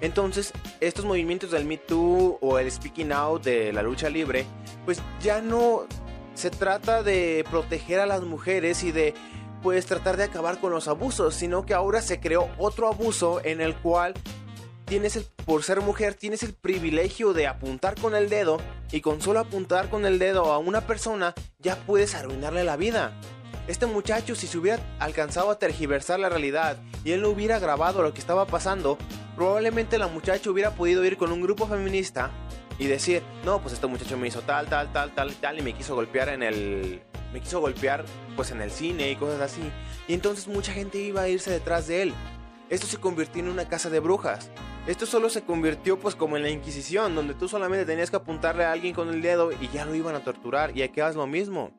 Entonces, 0.01 0.53
estos 0.81 1.05
movimientos 1.05 1.51
del 1.51 1.65
Me 1.65 1.79
Too 1.79 2.39
o 2.41 2.59
el 2.59 2.71
Speaking 2.71 3.13
Out 3.13 3.45
de 3.45 3.73
la 3.73 3.83
lucha 3.83 4.11
libre, 4.11 4.47
pues 4.85 5.01
ya 5.23 5.41
no 5.41 5.87
se 6.35 6.51
trata 6.51 7.03
de 7.03 7.45
proteger 7.51 8.01
a 8.01 8.07
las 8.07 8.23
mujeres 8.23 8.85
y 8.85 8.93
de 8.93 9.15
pues 9.63 9.87
tratar 9.87 10.17
de 10.17 10.25
acabar 10.25 10.61
con 10.61 10.71
los 10.71 10.87
abusos, 10.87 11.35
sino 11.35 11.65
que 11.65 11.75
ahora 11.75 12.03
se 12.03 12.21
creó 12.21 12.49
otro 12.59 12.89
abuso 12.89 13.41
en 13.43 13.61
el 13.61 13.75
cual 13.75 14.15
tienes 14.85 15.17
el, 15.17 15.27
por 15.45 15.65
ser 15.65 15.81
mujer 15.81 16.15
tienes 16.15 16.43
el 16.43 16.53
privilegio 16.55 17.33
de 17.33 17.47
apuntar 17.47 18.01
con 18.01 18.15
el 18.15 18.29
dedo 18.29 18.59
y 18.93 19.01
con 19.01 19.21
solo 19.21 19.41
apuntar 19.41 19.89
con 19.91 20.07
el 20.07 20.19
dedo 20.19 20.53
a 20.53 20.59
una 20.59 20.83
persona 20.83 21.35
ya 21.59 21.77
puedes 21.87 22.15
arruinarle 22.15 22.65
la 22.65 22.77
vida. 22.77 23.19
Este 23.67 23.87
muchacho 23.87 24.37
si 24.37 24.47
se 24.47 24.59
hubiera 24.59 24.81
alcanzado 25.01 25.51
a 25.51 25.59
tergiversar 25.59 26.21
la 26.21 26.29
realidad 26.29 26.79
y 27.03 27.13
él 27.13 27.23
no 27.23 27.31
hubiera 27.31 27.59
grabado 27.59 28.03
lo 28.03 28.15
que 28.15 28.21
estaba 28.21 28.47
pasando, 28.47 28.99
probablemente 29.37 29.99
la 29.99 30.09
muchacha 30.09 30.51
hubiera 30.51 30.73
podido 30.73 31.05
ir 31.05 31.17
con 31.17 31.31
un 31.31 31.43
grupo 31.43 31.69
feminista 31.69 32.31
y 32.79 32.87
decir, 32.87 33.23
no, 33.45 33.61
pues 33.61 33.75
este 33.75 33.87
muchacho 33.87 34.17
me 34.17 34.29
hizo 34.29 34.41
tal, 34.43 34.67
tal, 34.67 34.93
tal, 34.93 35.15
tal, 35.15 35.35
tal 35.35 35.59
y 35.59 35.63
me 35.63 35.75
quiso 35.75 35.95
golpear 35.95 36.31
en 36.31 36.43
el... 36.43 37.03
Me 37.33 37.41
quiso 37.41 37.61
golpear 37.61 38.05
pues 38.35 38.51
en 38.51 38.63
el 38.63 38.71
cine 38.71 39.11
y 39.11 39.17
cosas 39.17 39.41
así. 39.41 39.63
Y 40.09 40.15
entonces 40.15 40.49
mucha 40.49 40.73
gente 40.73 40.99
iba 40.99 41.23
a 41.23 41.29
irse 41.29 41.51
detrás 41.51 41.87
de 41.87 42.03
él. 42.03 42.15
Esto 42.71 42.87
se 42.87 42.99
convirtió 42.99 43.43
en 43.43 43.49
una 43.49 43.69
casa 43.69 43.91
de 43.91 44.01
brujas. 44.01 44.51
Esto 44.87 45.05
solo 45.05 45.29
se 45.29 45.43
convirtió 45.43 45.99
pues 45.99 46.15
como 46.15 46.37
en 46.37 46.45
la 46.45 46.51
Inquisición, 46.51 47.15
donde 47.15 47.35
tú 47.35 47.49
solamente 47.49 47.85
tenías 47.85 48.11
que 48.11 48.17
apuntarle 48.17 48.65
a 48.65 48.73
alguien 48.73 48.95
con 48.95 49.09
el 49.09 49.21
dedo 49.21 49.51
y 49.53 49.69
ya 49.69 49.85
lo 49.85 49.95
iban 49.95 50.15
a 50.15 50.21
torturar 50.21 50.77
y 50.77 50.83
aquí 50.83 51.01
haz 51.01 51.15
lo 51.17 51.27
mismo. 51.27 51.73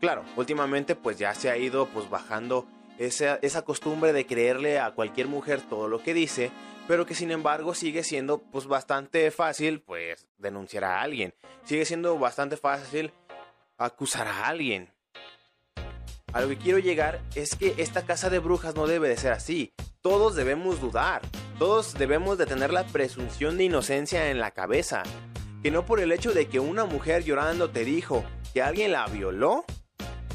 Claro, 0.00 0.22
últimamente 0.36 0.94
pues 0.94 1.18
ya 1.18 1.34
se 1.34 1.50
ha 1.50 1.56
ido 1.56 1.86
pues 1.86 2.08
bajando 2.08 2.66
esa, 2.98 3.62
costumbre 3.62 4.12
de 4.12 4.26
creerle 4.26 4.78
a 4.78 4.92
cualquier 4.92 5.26
mujer 5.26 5.60
todo 5.60 5.88
lo 5.88 6.02
que 6.02 6.14
dice, 6.14 6.50
pero 6.86 7.06
que 7.06 7.14
sin 7.14 7.30
embargo 7.30 7.74
sigue 7.74 8.04
siendo 8.04 8.38
pues 8.38 8.66
bastante 8.66 9.30
fácil 9.30 9.80
pues 9.80 10.26
denunciar 10.38 10.84
a 10.84 11.00
alguien, 11.00 11.34
sigue 11.64 11.84
siendo 11.84 12.18
bastante 12.18 12.56
fácil 12.56 13.12
acusar 13.78 14.28
a 14.28 14.46
alguien. 14.46 14.90
A 16.32 16.40
lo 16.40 16.48
que 16.48 16.58
quiero 16.58 16.78
llegar 16.78 17.20
es 17.36 17.54
que 17.54 17.74
esta 17.78 18.04
casa 18.04 18.28
de 18.28 18.40
brujas 18.40 18.74
no 18.74 18.88
debe 18.88 19.08
de 19.08 19.16
ser 19.16 19.32
así. 19.32 19.72
Todos 20.00 20.34
debemos 20.34 20.80
dudar, 20.80 21.22
todos 21.60 21.94
debemos 21.94 22.38
de 22.38 22.46
tener 22.46 22.72
la 22.72 22.84
presunción 22.84 23.56
de 23.56 23.64
inocencia 23.64 24.30
en 24.30 24.40
la 24.40 24.50
cabeza. 24.50 25.04
Que 25.62 25.70
no 25.70 25.86
por 25.86 26.00
el 26.00 26.10
hecho 26.10 26.32
de 26.32 26.46
que 26.46 26.58
una 26.58 26.86
mujer 26.86 27.22
llorando 27.22 27.70
te 27.70 27.84
dijo 27.84 28.24
que 28.52 28.62
alguien 28.62 28.90
la 28.90 29.06
violó 29.06 29.64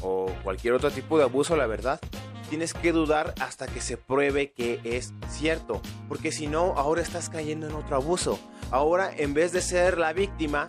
o 0.00 0.32
cualquier 0.42 0.72
otro 0.72 0.90
tipo 0.90 1.18
de 1.18 1.24
abuso, 1.24 1.54
la 1.54 1.66
verdad, 1.66 2.00
tienes 2.50 2.74
que 2.74 2.90
dudar 2.92 3.32
hasta 3.40 3.68
que 3.68 3.80
se 3.80 3.96
pruebe 3.96 4.52
que 4.52 4.80
es 4.84 5.14
cierto. 5.28 5.80
Porque 6.08 6.32
si 6.32 6.48
no, 6.48 6.74
ahora 6.76 7.00
estás 7.00 7.30
cayendo 7.30 7.68
en 7.68 7.74
otro 7.74 7.94
abuso. 7.94 8.40
Ahora, 8.72 9.10
en 9.16 9.34
vez 9.34 9.52
de 9.52 9.62
ser 9.62 9.98
la 9.98 10.12
víctima, 10.12 10.66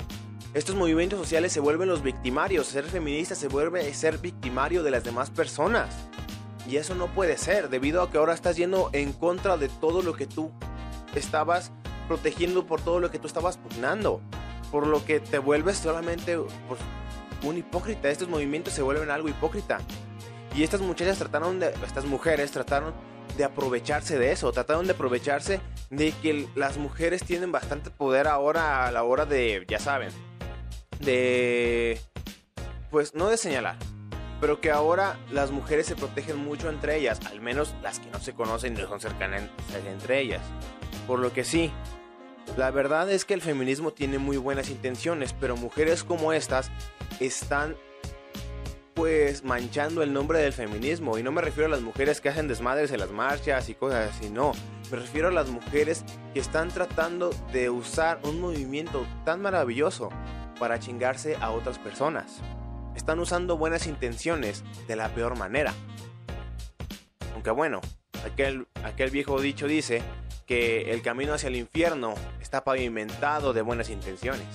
estos 0.54 0.76
movimientos 0.76 1.20
sociales 1.20 1.52
se 1.52 1.60
vuelven 1.60 1.90
los 1.90 2.04
victimarios. 2.04 2.68
Ser 2.68 2.86
feminista 2.86 3.34
se 3.34 3.48
vuelve 3.48 3.92
ser 3.96 4.20
victimario 4.20 4.84
de 4.84 4.92
las 4.92 5.04
demás 5.04 5.32
personas. 5.32 5.94
Y 6.70 6.78
eso 6.78 6.94
no 6.94 7.08
puede 7.08 7.36
ser, 7.38 7.70
debido 7.70 8.04
a 8.04 8.12
que 8.12 8.20
ahora 8.20 8.36
estás 8.36 8.56
yendo 8.56 8.92
en 8.94 9.12
contra 9.12 9.58
de 9.58 9.68
todo 9.68 10.04
lo 10.04 10.14
que 10.14 10.28
tú 10.28 10.52
estabas 11.16 11.72
protegiendo, 12.08 12.68
por 12.68 12.80
todo 12.80 13.00
lo 13.00 13.10
que 13.10 13.18
tú 13.18 13.26
estabas 13.26 13.58
pugnando. 13.58 14.22
Por 14.72 14.86
lo 14.86 15.04
que 15.04 15.20
te 15.20 15.40
vuelves 15.40 15.78
solamente 15.80 16.38
un 16.38 17.58
hipócrita. 17.58 18.10
Estos 18.10 18.30
movimientos 18.30 18.72
se 18.74 18.84
vuelven 18.84 19.10
algo 19.10 19.28
hipócrita. 19.28 19.80
Y 20.54 20.64
estas 20.64 20.82
muchachas 20.82 21.18
trataron 21.18 21.60
de, 21.60 21.74
estas 21.86 22.06
mujeres 22.06 22.52
trataron 22.52 22.94
de 23.38 23.44
aprovecharse 23.44 24.20
de 24.20 24.32
eso, 24.32 24.52
trataron 24.52 24.86
de 24.86 24.94
aprovecharse 24.94 25.62
de 25.90 26.12
que 26.22 26.48
las 26.56 26.78
mujeres 26.78 27.24
tienen 27.24 27.52
bastante 27.52 27.90
poder 27.90 28.28
ahora 28.28 28.86
a 28.86 28.92
la 28.92 29.04
hora 29.04 29.26
de, 29.26 29.66
ya 29.68 29.80
saben, 29.80 30.10
de, 31.00 32.00
pues 32.90 33.16
no 33.16 33.30
de 33.30 33.38
señalar, 33.38 33.78
pero 34.42 34.60
que 34.60 34.72
ahora 34.72 35.18
las 35.32 35.52
mujeres 35.52 35.86
se 35.86 35.96
protegen 35.96 36.38
mucho 36.38 36.70
entre 36.70 36.98
ellas, 36.98 37.20
al 37.26 37.40
menos 37.40 37.74
las 37.82 38.00
que 38.00 38.10
no 38.10 38.20
se 38.20 38.34
conocen 38.34 38.78
y 38.78 38.82
no 38.82 38.88
son 38.90 39.00
cercanas 39.00 39.44
entre 39.88 40.20
ellas. 40.20 40.42
Por 41.08 41.20
lo 41.20 41.32
que 41.32 41.46
sí, 41.46 41.72
la 42.58 42.70
verdad 42.72 43.10
es 43.10 43.24
que 43.24 43.34
el 43.34 43.42
feminismo 43.42 43.92
tiene 43.92 44.18
muy 44.18 44.38
buenas 44.38 44.70
intenciones, 44.70 45.34
pero 45.34 45.56
mujeres 45.56 46.04
como 46.04 46.34
estas 46.34 46.70
están 47.20 47.76
pues 48.94 49.44
manchando 49.44 50.04
el 50.04 50.14
nombre 50.14 50.40
del 50.40 50.54
feminismo. 50.54 51.18
Y 51.18 51.24
no 51.24 51.32
me 51.32 51.42
refiero 51.42 51.68
a 51.68 51.72
las 51.72 51.82
mujeres 51.82 52.22
que 52.22 52.30
hacen 52.30 52.48
desmadres 52.48 52.92
en 52.92 53.00
las 53.00 53.12
marchas 53.12 53.70
y 53.70 53.76
cosas 53.76 54.16
así, 54.16 54.30
no. 54.30 54.54
Me 54.92 54.98
refiero 54.98 55.30
a 55.30 55.32
las 55.32 55.50
mujeres 55.50 56.04
que 56.34 56.40
están 56.40 56.70
tratando 56.70 57.32
de 57.54 57.70
usar 57.70 58.20
un 58.24 58.42
movimiento 58.42 59.06
tan 59.26 59.42
maravilloso 59.42 60.10
para 60.60 60.80
chingarse 60.80 61.38
a 61.42 61.52
otras 61.52 61.80
personas. 61.80 62.40
Están 62.96 63.20
usando 63.20 63.58
buenas 63.58 63.88
intenciones 63.88 64.64
de 64.88 64.96
la 64.96 65.10
peor 65.10 65.38
manera. 65.38 65.74
Aunque 67.34 67.52
bueno, 67.52 67.82
aquel, 68.26 68.68
aquel 68.84 69.10
viejo 69.10 69.40
dicho 69.42 69.68
dice 69.68 70.04
que 70.46 70.92
el 70.92 71.02
camino 71.02 71.34
hacia 71.34 71.48
el 71.48 71.56
infierno 71.56 72.14
está 72.42 72.64
pavimentado 72.64 73.54
de 73.54 73.62
buenas 73.62 73.90
intenciones. 73.90 74.46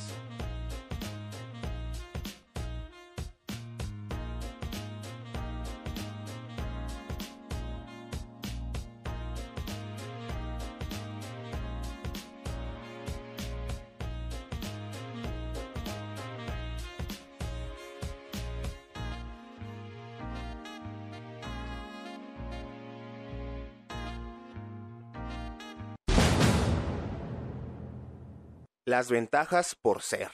Las 28.87 29.11
ventajas 29.11 29.75
por 29.75 30.01
ser. 30.01 30.31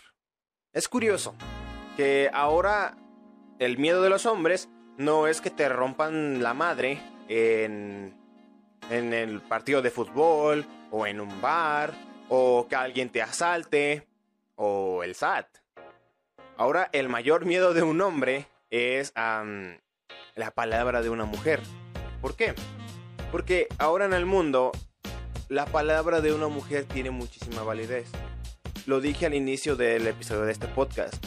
Es 0.72 0.86
curioso 0.88 1.34
que 1.96 2.30
ahora 2.32 2.96
el 3.58 3.78
miedo 3.78 4.02
de 4.02 4.10
los 4.10 4.26
hombres 4.26 4.68
no 4.98 5.26
es 5.26 5.40
que 5.40 5.50
te 5.50 5.68
rompan 5.70 6.42
la 6.42 6.52
madre 6.52 7.00
en, 7.28 8.14
en 8.90 9.14
el 9.14 9.40
partido 9.40 9.80
de 9.80 9.90
fútbol 9.90 10.66
o 10.90 11.06
en 11.06 11.20
un 11.20 11.40
bar 11.40 11.94
o 12.28 12.66
que 12.68 12.76
alguien 12.76 13.08
te 13.08 13.22
asalte 13.22 14.06
o 14.56 15.02
el 15.02 15.14
SAT. 15.14 15.46
Ahora 16.58 16.90
el 16.92 17.08
mayor 17.08 17.46
miedo 17.46 17.72
de 17.72 17.82
un 17.82 18.02
hombre 18.02 18.46
es 18.70 19.14
la 19.14 20.50
palabra 20.54 21.00
de 21.00 21.08
una 21.08 21.24
mujer. 21.24 21.62
¿Por 22.20 22.36
qué? 22.36 22.54
Porque 23.30 23.66
ahora 23.78 24.04
en 24.04 24.12
el 24.12 24.26
mundo 24.26 24.72
la 25.48 25.64
palabra 25.64 26.20
de 26.20 26.34
una 26.34 26.48
mujer 26.48 26.84
tiene 26.84 27.10
muchísima 27.10 27.62
validez. 27.62 28.10
Lo 28.84 29.00
dije 29.00 29.26
al 29.26 29.34
inicio 29.34 29.76
del 29.76 30.08
episodio 30.08 30.42
de 30.42 30.50
este 30.50 30.66
podcast. 30.66 31.24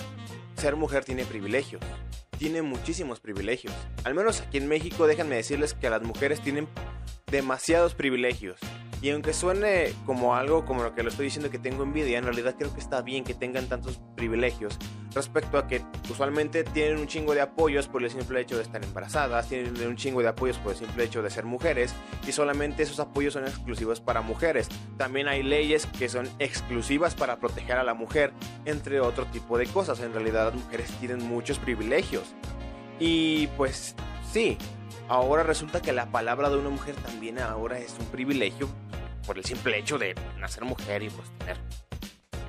Ser 0.57 0.75
mujer 0.75 1.05
tiene 1.05 1.23
privilegios. 1.23 1.81
Tiene 2.37 2.61
muchísimos 2.61 3.21
privilegios. 3.21 3.73
Al 4.03 4.13
menos 4.13 4.41
aquí 4.41 4.57
en 4.57 4.67
México 4.67 5.07
déjenme 5.07 5.37
decirles 5.37 5.73
que 5.73 5.89
las 5.89 6.01
mujeres 6.01 6.41
tienen 6.41 6.67
demasiados 7.27 7.95
privilegios. 7.95 8.59
Y 9.05 9.11
aunque 9.11 9.33
suene 9.33 9.93
como 10.03 10.35
algo 10.35 10.65
como 10.65 10.81
lo 10.81 10.95
que 10.95 11.03
lo 11.03 11.09
estoy 11.09 11.25
diciendo 11.25 11.51
que 11.51 11.59
tengo 11.59 11.83
envidia, 11.83 12.17
en 12.17 12.23
realidad 12.23 12.55
creo 12.57 12.73
que 12.73 12.79
está 12.79 13.03
bien 13.03 13.23
que 13.23 13.35
tengan 13.35 13.67
tantos 13.67 14.01
privilegios 14.15 14.79
respecto 15.13 15.59
a 15.59 15.67
que 15.67 15.83
usualmente 16.09 16.63
tienen 16.63 16.97
un 16.97 17.05
chingo 17.05 17.35
de 17.35 17.41
apoyos 17.41 17.87
por 17.87 18.03
el 18.03 18.09
simple 18.09 18.41
hecho 18.41 18.55
de 18.55 18.63
estar 18.63 18.83
embarazadas, 18.83 19.47
tienen 19.47 19.79
un 19.87 19.95
chingo 19.95 20.23
de 20.23 20.29
apoyos 20.29 20.57
por 20.57 20.71
el 20.71 20.79
simple 20.79 21.03
hecho 21.03 21.21
de 21.21 21.29
ser 21.29 21.45
mujeres 21.45 21.93
y 22.27 22.31
solamente 22.31 22.81
esos 22.81 22.99
apoyos 22.99 23.33
son 23.35 23.43
exclusivos 23.43 24.01
para 24.01 24.21
mujeres. 24.21 24.69
También 24.97 25.27
hay 25.27 25.43
leyes 25.43 25.85
que 25.85 26.09
son 26.09 26.27
exclusivas 26.39 27.13
para 27.13 27.37
proteger 27.37 27.77
a 27.77 27.83
la 27.83 27.93
mujer, 27.93 28.33
entre 28.65 29.01
otro 29.01 29.27
tipo 29.27 29.59
de 29.59 29.67
cosas. 29.67 29.99
En 29.99 30.13
realidad 30.13 30.45
las 30.45 30.55
mujeres 30.55 30.89
tienen 30.99 31.23
muchos 31.27 31.59
privilegios. 31.59 32.33
Y 32.99 33.45
pues 33.55 33.93
sí, 34.31 34.57
ahora 35.07 35.43
resulta 35.43 35.79
que 35.79 35.93
la 35.93 36.07
palabra 36.07 36.49
de 36.49 36.57
una 36.57 36.69
mujer 36.69 36.95
también 36.95 37.37
ahora 37.37 37.77
es 37.77 37.95
un 37.99 38.07
privilegio 38.07 38.67
por 39.25 39.37
el 39.37 39.45
simple 39.45 39.77
hecho 39.77 39.97
de 39.97 40.15
nacer 40.37 40.63
mujer 40.63 41.03
y 41.03 41.09
pues 41.09 41.29
tener 41.37 41.57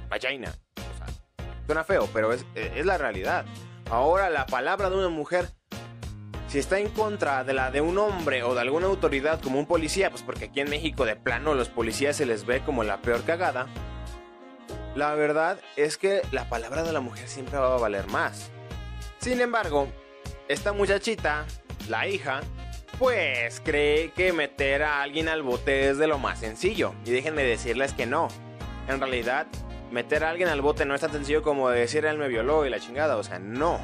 vagina. 0.09 0.53
Suena 1.67 1.85
feo, 1.85 2.09
pero 2.13 2.33
es, 2.33 2.45
es 2.55 2.87
la 2.87 2.97
realidad. 2.97 3.45
Ahora 3.91 4.31
la 4.31 4.47
palabra 4.47 4.89
de 4.91 4.97
una 4.97 5.09
mujer, 5.09 5.49
si 6.49 6.59
está 6.59 6.79
en 6.79 6.89
contra 6.91 7.45
de 7.45 7.53
la 7.53 7.71
de 7.71 7.81
un 7.81 7.99
hombre 7.99 8.43
o 8.43 8.55
de 8.55 8.61
alguna 8.61 8.87
autoridad 8.87 9.41
como 9.41 9.59
un 9.59 9.67
policía, 9.67 10.11
pues 10.11 10.23
porque 10.23 10.47
aquí 10.47 10.61
en 10.61 10.71
México 10.71 11.05
de 11.05 11.17
plano 11.17 11.55
los 11.55 11.69
policías 11.69 12.17
se 12.17 12.27
les 12.27 12.47
ve 12.47 12.61
como 12.61 12.85
la 12.85 13.03
peor 13.03 13.25
cagada, 13.25 13.67
la 14.95 15.15
verdad 15.15 15.59
es 15.77 15.99
que 15.99 16.23
la 16.33 16.49
palabra 16.49 16.83
de 16.83 16.93
la 16.93 17.01
mujer 17.01 17.29
siempre 17.29 17.59
va 17.59 17.75
a 17.75 17.79
valer 17.79 18.07
más. 18.09 18.51
Sin 19.19 19.41
embargo, 19.41 19.89
esta 20.49 20.73
muchachita, 20.73 21.45
la 21.89 22.07
hija, 22.07 22.41
pues 22.99 23.61
cree 23.65 24.11
que 24.11 24.33
meter 24.33 24.83
a 24.83 25.03
alguien 25.03 25.29
al 25.29 25.43
bote 25.43 25.91
es 25.91 25.99
de 25.99 26.07
lo 26.07 26.19
más 26.19 26.41
sencillo. 26.41 26.95
Y 27.05 27.11
déjenme 27.11 27.45
decirles 27.45 27.93
que 27.93 28.07
no. 28.07 28.29
En 28.89 29.01
realidad, 29.01 29.47
meter 29.91 30.25
a 30.25 30.31
alguien 30.31 30.49
al 30.49 30.63
bote 30.63 30.85
no 30.85 30.95
es 30.95 31.01
tan 31.01 31.13
sencillo 31.13 31.43
como 31.43 31.69
decir 31.69 32.07
él 32.07 32.19
me 32.19 32.29
violó 32.29 32.65
y 32.65 32.71
la 32.71 32.81
chingada. 32.81 33.17
O 33.17 33.23
sea, 33.23 33.39
no. 33.39 33.81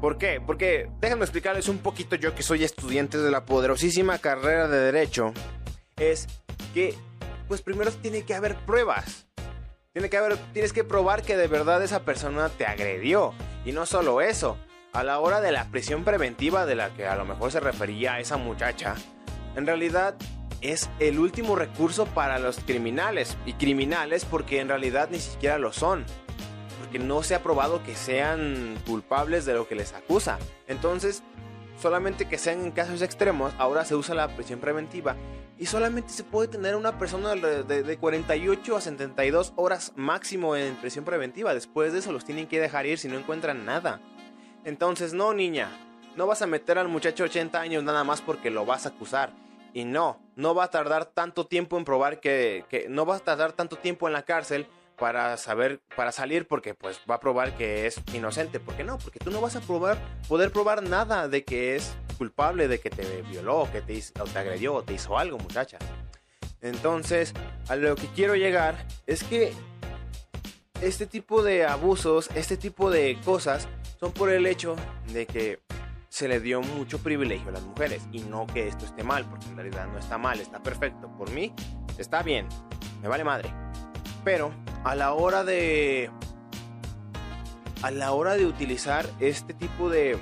¿Por 0.00 0.18
qué? 0.18 0.42
Porque 0.44 0.90
déjenme 1.00 1.24
explicarles 1.24 1.68
un 1.68 1.78
poquito 1.78 2.16
yo 2.16 2.34
que 2.34 2.42
soy 2.42 2.64
estudiante 2.64 3.18
de 3.18 3.30
la 3.30 3.46
poderosísima 3.46 4.18
carrera 4.18 4.68
de 4.68 4.78
derecho. 4.78 5.32
Es 5.96 6.26
que, 6.74 6.94
pues 7.48 7.62
primero 7.62 7.90
tiene 7.90 8.22
que 8.22 8.34
haber 8.34 8.56
pruebas. 8.56 9.26
Tiene 9.94 10.10
que 10.10 10.18
haber, 10.18 10.36
tienes 10.52 10.74
que 10.74 10.84
probar 10.84 11.22
que 11.22 11.38
de 11.38 11.48
verdad 11.48 11.82
esa 11.82 12.04
persona 12.04 12.50
te 12.50 12.66
agredió. 12.66 13.32
Y 13.64 13.72
no 13.72 13.86
solo 13.86 14.20
eso, 14.20 14.58
a 14.96 15.04
la 15.04 15.20
hora 15.20 15.42
de 15.42 15.52
la 15.52 15.66
prisión 15.66 16.04
preventiva 16.04 16.64
de 16.64 16.74
la 16.74 16.88
que 16.94 17.06
a 17.06 17.16
lo 17.16 17.26
mejor 17.26 17.52
se 17.52 17.60
refería 17.60 18.18
esa 18.18 18.38
muchacha, 18.38 18.94
en 19.54 19.66
realidad 19.66 20.16
es 20.62 20.88
el 21.00 21.18
último 21.18 21.54
recurso 21.54 22.06
para 22.06 22.38
los 22.38 22.60
criminales. 22.60 23.36
Y 23.44 23.52
criminales 23.52 24.24
porque 24.24 24.58
en 24.58 24.68
realidad 24.68 25.10
ni 25.10 25.18
siquiera 25.18 25.58
lo 25.58 25.74
son. 25.74 26.06
Porque 26.80 26.98
no 26.98 27.22
se 27.22 27.34
ha 27.34 27.42
probado 27.42 27.82
que 27.82 27.94
sean 27.94 28.78
culpables 28.86 29.44
de 29.44 29.52
lo 29.52 29.68
que 29.68 29.74
les 29.74 29.92
acusa. 29.92 30.38
Entonces, 30.66 31.22
solamente 31.78 32.26
que 32.26 32.38
sean 32.38 32.64
en 32.64 32.70
casos 32.70 33.02
extremos, 33.02 33.52
ahora 33.58 33.84
se 33.84 33.96
usa 33.96 34.14
la 34.14 34.34
prisión 34.34 34.60
preventiva. 34.60 35.14
Y 35.58 35.66
solamente 35.66 36.08
se 36.08 36.24
puede 36.24 36.48
tener 36.48 36.74
una 36.74 36.98
persona 36.98 37.34
de, 37.34 37.82
de 37.82 37.98
48 37.98 38.76
a 38.76 38.80
72 38.80 39.52
horas 39.56 39.92
máximo 39.94 40.56
en 40.56 40.74
prisión 40.76 41.04
preventiva. 41.04 41.52
Después 41.52 41.92
de 41.92 41.98
eso 41.98 42.12
los 42.12 42.24
tienen 42.24 42.46
que 42.46 42.60
dejar 42.60 42.86
ir 42.86 42.98
si 42.98 43.08
no 43.08 43.18
encuentran 43.18 43.66
nada. 43.66 44.00
Entonces, 44.66 45.14
no, 45.14 45.32
niña, 45.32 45.70
no 46.16 46.26
vas 46.26 46.42
a 46.42 46.48
meter 46.48 46.76
al 46.76 46.88
muchacho 46.88 47.22
80 47.22 47.60
años 47.60 47.84
nada 47.84 48.02
más 48.02 48.20
porque 48.20 48.50
lo 48.50 48.66
vas 48.66 48.84
a 48.84 48.88
acusar. 48.88 49.32
Y 49.72 49.84
no, 49.84 50.18
no 50.34 50.56
va 50.56 50.64
a 50.64 50.70
tardar 50.72 51.04
tanto 51.06 51.46
tiempo 51.46 51.78
en 51.78 51.84
probar 51.84 52.18
que, 52.18 52.64
que 52.68 52.88
no 52.88 53.06
va 53.06 53.14
a 53.14 53.20
tardar 53.20 53.52
tanto 53.52 53.76
tiempo 53.76 54.08
en 54.08 54.12
la 54.12 54.24
cárcel 54.24 54.66
para 54.98 55.36
saber, 55.36 55.80
para 55.94 56.10
salir 56.10 56.48
porque 56.48 56.74
pues 56.74 57.00
va 57.08 57.14
a 57.14 57.20
probar 57.20 57.56
que 57.56 57.86
es 57.86 58.02
inocente. 58.12 58.58
¿Por 58.58 58.74
qué 58.74 58.82
no? 58.82 58.98
Porque 58.98 59.20
tú 59.20 59.30
no 59.30 59.40
vas 59.40 59.54
a 59.54 59.60
probar, 59.60 59.98
poder 60.26 60.50
probar 60.50 60.82
nada 60.82 61.28
de 61.28 61.44
que 61.44 61.76
es 61.76 61.96
culpable, 62.18 62.66
de 62.66 62.80
que 62.80 62.90
te 62.90 63.22
violó, 63.22 63.68
que 63.70 63.82
te, 63.82 64.02
o 64.20 64.24
te 64.24 64.36
agredió, 64.36 64.74
o 64.74 64.82
te 64.82 64.94
hizo 64.94 65.16
algo, 65.16 65.38
muchacha. 65.38 65.78
Entonces, 66.60 67.34
a 67.68 67.76
lo 67.76 67.94
que 67.94 68.08
quiero 68.08 68.34
llegar 68.34 68.84
es 69.06 69.22
que 69.22 69.52
este 70.80 71.06
tipo 71.06 71.44
de 71.44 71.66
abusos, 71.66 72.30
este 72.34 72.56
tipo 72.56 72.90
de 72.90 73.16
cosas, 73.24 73.68
son 73.98 74.12
por 74.12 74.30
el 74.30 74.46
hecho 74.46 74.76
de 75.12 75.26
que 75.26 75.60
se 76.08 76.28
le 76.28 76.40
dio 76.40 76.62
mucho 76.62 76.98
privilegio 76.98 77.48
a 77.48 77.52
las 77.52 77.62
mujeres 77.62 78.02
y 78.12 78.20
no 78.20 78.46
que 78.46 78.68
esto 78.68 78.84
esté 78.84 79.02
mal, 79.02 79.24
porque 79.28 79.46
en 79.46 79.56
realidad 79.56 79.86
no 79.86 79.98
está 79.98 80.18
mal, 80.18 80.40
está 80.40 80.62
perfecto. 80.62 81.10
Por 81.16 81.30
mí 81.30 81.52
está 81.98 82.22
bien, 82.22 82.48
me 83.02 83.08
vale 83.08 83.24
madre. 83.24 83.52
Pero 84.24 84.50
a 84.84 84.94
la 84.94 85.12
hora 85.12 85.44
de 85.44 86.10
a 87.82 87.90
la 87.90 88.12
hora 88.12 88.36
de 88.36 88.46
utilizar 88.46 89.06
este 89.20 89.52
tipo 89.52 89.90
de 89.90 90.18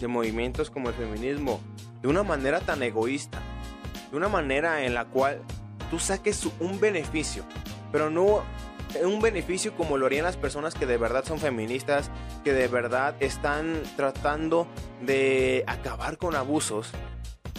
de 0.00 0.08
movimientos 0.08 0.68
como 0.68 0.88
el 0.88 0.94
feminismo 0.94 1.60
de 2.02 2.08
una 2.08 2.24
manera 2.24 2.60
tan 2.60 2.82
egoísta, 2.82 3.40
de 4.10 4.16
una 4.16 4.28
manera 4.28 4.84
en 4.84 4.94
la 4.94 5.04
cual 5.04 5.40
tú 5.90 5.98
saques 5.98 6.46
un 6.58 6.80
beneficio, 6.80 7.44
pero 7.92 8.10
no 8.10 8.42
un 9.04 9.20
beneficio 9.20 9.74
como 9.76 9.98
lo 9.98 10.06
harían 10.06 10.24
las 10.24 10.36
personas 10.36 10.74
que 10.74 10.86
de 10.86 10.96
verdad 10.96 11.24
son 11.24 11.38
feministas, 11.38 12.10
que 12.44 12.52
de 12.52 12.68
verdad 12.68 13.14
están 13.20 13.82
tratando 13.96 14.66
de 15.00 15.64
acabar 15.66 16.18
con 16.18 16.34
abusos, 16.34 16.90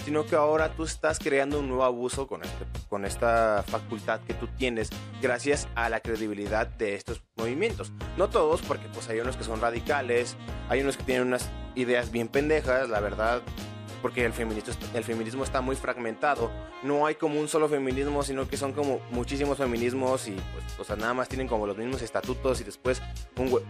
sino 0.05 0.25
que 0.25 0.35
ahora 0.35 0.75
tú 0.75 0.83
estás 0.83 1.19
creando 1.19 1.59
un 1.59 1.67
nuevo 1.67 1.83
abuso 1.83 2.27
con, 2.27 2.43
este, 2.43 2.65
con 2.89 3.05
esta 3.05 3.63
facultad 3.65 4.21
que 4.21 4.33
tú 4.33 4.47
tienes 4.57 4.89
gracias 5.21 5.67
a 5.75 5.89
la 5.89 6.01
credibilidad 6.01 6.67
de 6.67 6.95
estos 6.95 7.23
movimientos. 7.35 7.91
No 8.17 8.29
todos, 8.29 8.61
porque 8.61 8.87
pues 8.93 9.09
hay 9.09 9.19
unos 9.19 9.37
que 9.37 9.43
son 9.43 9.61
radicales, 9.61 10.35
hay 10.69 10.81
unos 10.81 10.97
que 10.97 11.03
tienen 11.03 11.27
unas 11.27 11.49
ideas 11.75 12.11
bien 12.11 12.27
pendejas, 12.27 12.89
la 12.89 12.99
verdad, 12.99 13.41
porque 14.03 14.25
el 14.25 14.33
feminismo, 14.33 14.73
el 14.93 15.03
feminismo 15.05 15.45
está 15.45 15.61
muy 15.61 15.77
fragmentado. 15.77 16.51
No 16.83 17.05
hay 17.05 17.15
como 17.15 17.39
un 17.39 17.47
solo 17.47 17.69
feminismo, 17.69 18.21
sino 18.21 18.49
que 18.49 18.57
son 18.57 18.73
como 18.73 18.99
muchísimos 19.11 19.57
feminismos 19.57 20.27
y 20.27 20.31
pues, 20.31 20.77
o 20.77 20.83
sea, 20.83 20.97
nada 20.97 21.13
más 21.13 21.29
tienen 21.29 21.47
como 21.47 21.65
los 21.65 21.77
mismos 21.77 22.01
estatutos 22.01 22.59
y 22.59 22.65
después 22.65 23.01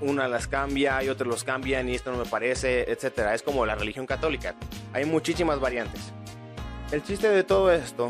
una 0.02 0.28
las 0.28 0.48
cambia 0.48 1.04
y 1.04 1.10
otros 1.10 1.30
los 1.30 1.44
cambian 1.44 1.88
y 1.88 1.94
esto 1.94 2.12
no 2.12 2.18
me 2.18 2.26
parece, 2.26 2.92
etcétera. 2.92 3.36
Es 3.36 3.44
como 3.44 3.64
la 3.68 3.76
religión 3.76 4.08
católica. 4.08 4.56
Hay 4.92 5.06
muchísimas 5.06 5.60
variantes. 5.60 6.02
El 6.92 7.04
chiste 7.04 7.30
de 7.30 7.44
todo 7.44 7.72
esto 7.72 8.10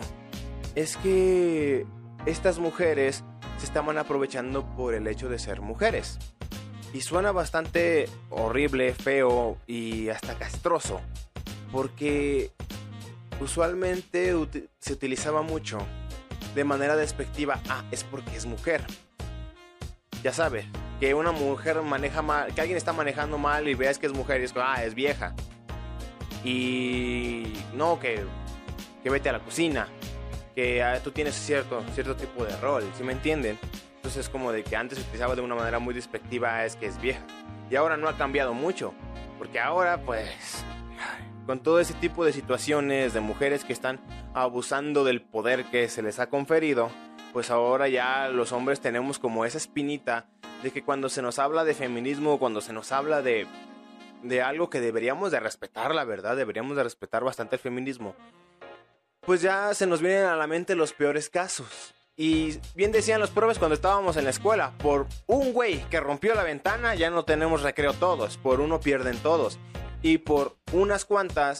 es 0.76 0.96
que 0.96 1.86
estas 2.26 2.58
mujeres 2.58 3.26
se 3.58 3.66
estaban 3.66 3.98
aprovechando 3.98 4.66
por 4.78 4.94
el 4.94 5.08
hecho 5.08 5.28
de 5.28 5.40
ser 5.40 5.60
mujeres. 5.60 6.20
Y 6.94 7.02
suena 7.02 7.34
bastante 7.34 8.08
horrible, 8.30 8.94
feo 8.94 9.58
y 9.68 10.08
hasta 10.08 10.36
castroso 10.36 11.02
porque 11.74 12.52
usualmente 13.42 14.34
se 14.80 14.94
utilizaba 14.94 15.42
mucho 15.42 15.80
de 16.54 16.64
manera 16.64 16.96
despectiva, 16.96 17.60
ah, 17.68 17.84
es 17.92 18.04
porque 18.04 18.38
es 18.38 18.46
mujer. 18.46 18.86
Ya 20.22 20.32
sabe, 20.32 20.68
que 21.00 21.16
una 21.16 21.32
mujer 21.32 21.82
maneja 21.82 22.22
mal, 22.22 22.54
que 22.54 22.62
alguien 22.62 22.78
está 22.78 22.94
manejando 22.94 23.40
mal 23.40 23.68
y 23.68 23.74
veas 23.74 23.98
que 23.98 24.06
es 24.06 24.14
mujer 24.14 24.40
y 24.42 24.44
es 24.46 24.54
ah, 24.56 24.84
es 24.86 24.94
vieja. 24.94 25.34
Y 26.44 27.54
no, 27.74 28.00
que, 28.00 28.24
que 29.02 29.10
vete 29.10 29.30
a 29.30 29.34
la 29.34 29.40
cocina, 29.40 29.88
que 30.54 30.84
ah, 30.84 31.00
tú 31.04 31.10
tienes 31.10 31.34
cierto, 31.34 31.84
cierto 31.96 32.16
tipo 32.16 32.46
de 32.46 32.56
rol, 32.58 32.84
¿sí 32.96 33.04
me 33.04 33.14
entienden? 33.14 33.58
Entonces 33.96 34.28
es 34.28 34.30
como 34.30 34.52
de 34.52 34.64
que 34.64 34.76
antes 34.76 35.00
se 35.00 35.04
utilizaba 35.06 35.34
de 35.36 35.42
una 35.42 35.56
manera 35.56 35.80
muy 35.80 35.96
despectiva, 35.96 36.64
es 36.66 36.76
que 36.76 36.86
es 36.86 37.02
vieja. 37.02 37.24
Y 37.72 37.76
ahora 37.78 37.98
no 37.98 38.08
ha 38.08 38.16
cambiado 38.16 38.54
mucho, 38.54 38.94
porque 39.40 39.60
ahora 39.60 40.00
pues 40.06 40.64
con 41.46 41.60
todo 41.60 41.80
ese 41.80 41.94
tipo 41.96 42.26
de 42.26 42.34
situaciones 42.34 43.14
de 43.14 43.20
mujeres 43.20 43.64
que 43.64 43.74
están 43.74 44.00
abusando 44.34 45.04
del 45.04 45.22
poder 45.22 45.66
que 45.66 45.90
se 45.90 46.02
les 46.02 46.20
ha 46.20 46.30
conferido, 46.30 46.90
pues 47.34 47.52
ahora 47.52 47.88
ya 47.90 48.30
los 48.30 48.52
hombres 48.52 48.80
tenemos 48.80 49.20
como 49.20 49.46
esa 49.46 49.58
espinita 49.58 50.28
de 50.62 50.72
que 50.72 50.84
cuando 50.84 51.10
se 51.10 51.22
nos 51.22 51.40
habla 51.40 51.66
de 51.66 51.74
feminismo, 51.74 52.40
cuando 52.40 52.62
se 52.62 52.72
nos 52.72 52.92
habla 52.92 53.22
de, 53.22 53.48
de 54.22 54.42
algo 54.42 54.70
que 54.70 54.80
deberíamos 54.80 55.32
de 55.32 55.40
respetar, 55.40 55.94
la 55.94 56.06
verdad, 56.06 56.38
deberíamos 56.38 56.78
de 56.78 56.84
respetar 56.84 57.24
bastante 57.24 57.58
el 57.58 57.62
feminismo, 57.62 58.16
pues 59.22 59.42
ya 59.42 59.74
se 59.74 59.88
nos 59.88 60.02
vienen 60.02 60.26
a 60.26 60.36
la 60.36 60.48
mente 60.48 60.76
los 60.76 60.94
peores 60.94 61.30
casos. 61.30 61.94
Y 62.16 62.60
bien 62.76 62.92
decían 62.92 63.20
los 63.20 63.32
probes 63.32 63.58
cuando 63.58 63.74
estábamos 63.74 64.18
en 64.18 64.26
la 64.26 64.30
escuela, 64.30 64.74
por 64.78 65.08
un 65.26 65.52
güey 65.52 65.80
que 65.90 66.00
rompió 66.00 66.36
la 66.36 66.44
ventana 66.44 66.94
ya 66.94 67.10
no 67.10 67.26
tenemos 67.26 67.64
recreo 67.64 67.94
todos, 67.94 68.38
por 68.38 68.62
uno 68.62 68.80
pierden 68.80 69.18
todos 69.18 69.58
y 70.04 70.20
por 70.20 70.58
unas 70.74 71.06
cuantas 71.06 71.60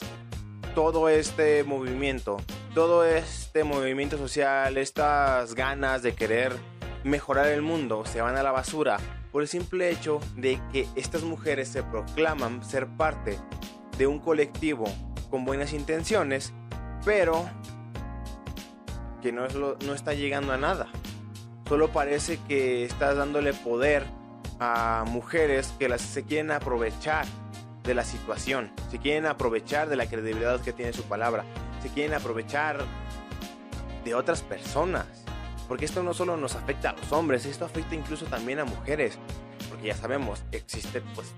todo 0.74 1.08
este 1.08 1.64
movimiento, 1.64 2.36
todo 2.74 3.04
este 3.04 3.64
movimiento 3.64 4.18
social, 4.18 4.76
estas 4.76 5.54
ganas 5.54 6.02
de 6.02 6.14
querer 6.14 6.52
mejorar 7.04 7.48
el 7.48 7.62
mundo 7.62 8.04
se 8.04 8.20
van 8.20 8.36
a 8.36 8.42
la 8.42 8.52
basura 8.52 8.98
por 9.32 9.42
el 9.42 9.48
simple 9.48 9.90
hecho 9.90 10.20
de 10.36 10.60
que 10.72 10.86
estas 10.94 11.22
mujeres 11.22 11.68
se 11.68 11.82
proclaman 11.82 12.62
ser 12.62 12.86
parte 12.86 13.38
de 13.98 14.06
un 14.06 14.20
colectivo 14.20 14.84
con 15.30 15.44
buenas 15.44 15.72
intenciones, 15.72 16.52
pero 17.04 17.48
que 19.22 19.32
no, 19.32 19.46
es 19.46 19.54
no 19.54 19.94
está 19.94 20.12
llegando 20.12 20.52
a 20.52 20.58
nada. 20.58 20.86
Solo 21.66 21.88
parece 21.88 22.38
que 22.46 22.84
estás 22.84 23.16
dándole 23.16 23.54
poder 23.54 24.04
a 24.60 25.04
mujeres 25.08 25.72
que 25.78 25.88
las, 25.88 26.02
se 26.02 26.24
quieren 26.24 26.50
aprovechar 26.50 27.24
de 27.84 27.94
la 27.94 28.04
situación, 28.04 28.72
se 28.90 28.98
quieren 28.98 29.26
aprovechar 29.26 29.88
de 29.88 29.96
la 29.96 30.06
credibilidad 30.06 30.60
que 30.60 30.72
tiene 30.72 30.92
su 30.92 31.04
palabra, 31.04 31.44
se 31.82 31.90
quieren 31.90 32.14
aprovechar 32.14 32.84
de 34.04 34.14
otras 34.14 34.42
personas. 34.42 35.06
Porque 35.68 35.86
esto 35.86 36.02
no 36.02 36.12
solo 36.12 36.36
nos 36.36 36.56
afecta 36.56 36.90
a 36.90 36.92
los 36.92 37.10
hombres, 37.12 37.46
esto 37.46 37.64
afecta 37.64 37.94
incluso 37.94 38.26
también 38.26 38.58
a 38.58 38.64
mujeres. 38.64 39.18
Porque 39.68 39.86
ya 39.86 39.96
sabemos, 39.96 40.42
existen 40.52 41.02
pues 41.14 41.32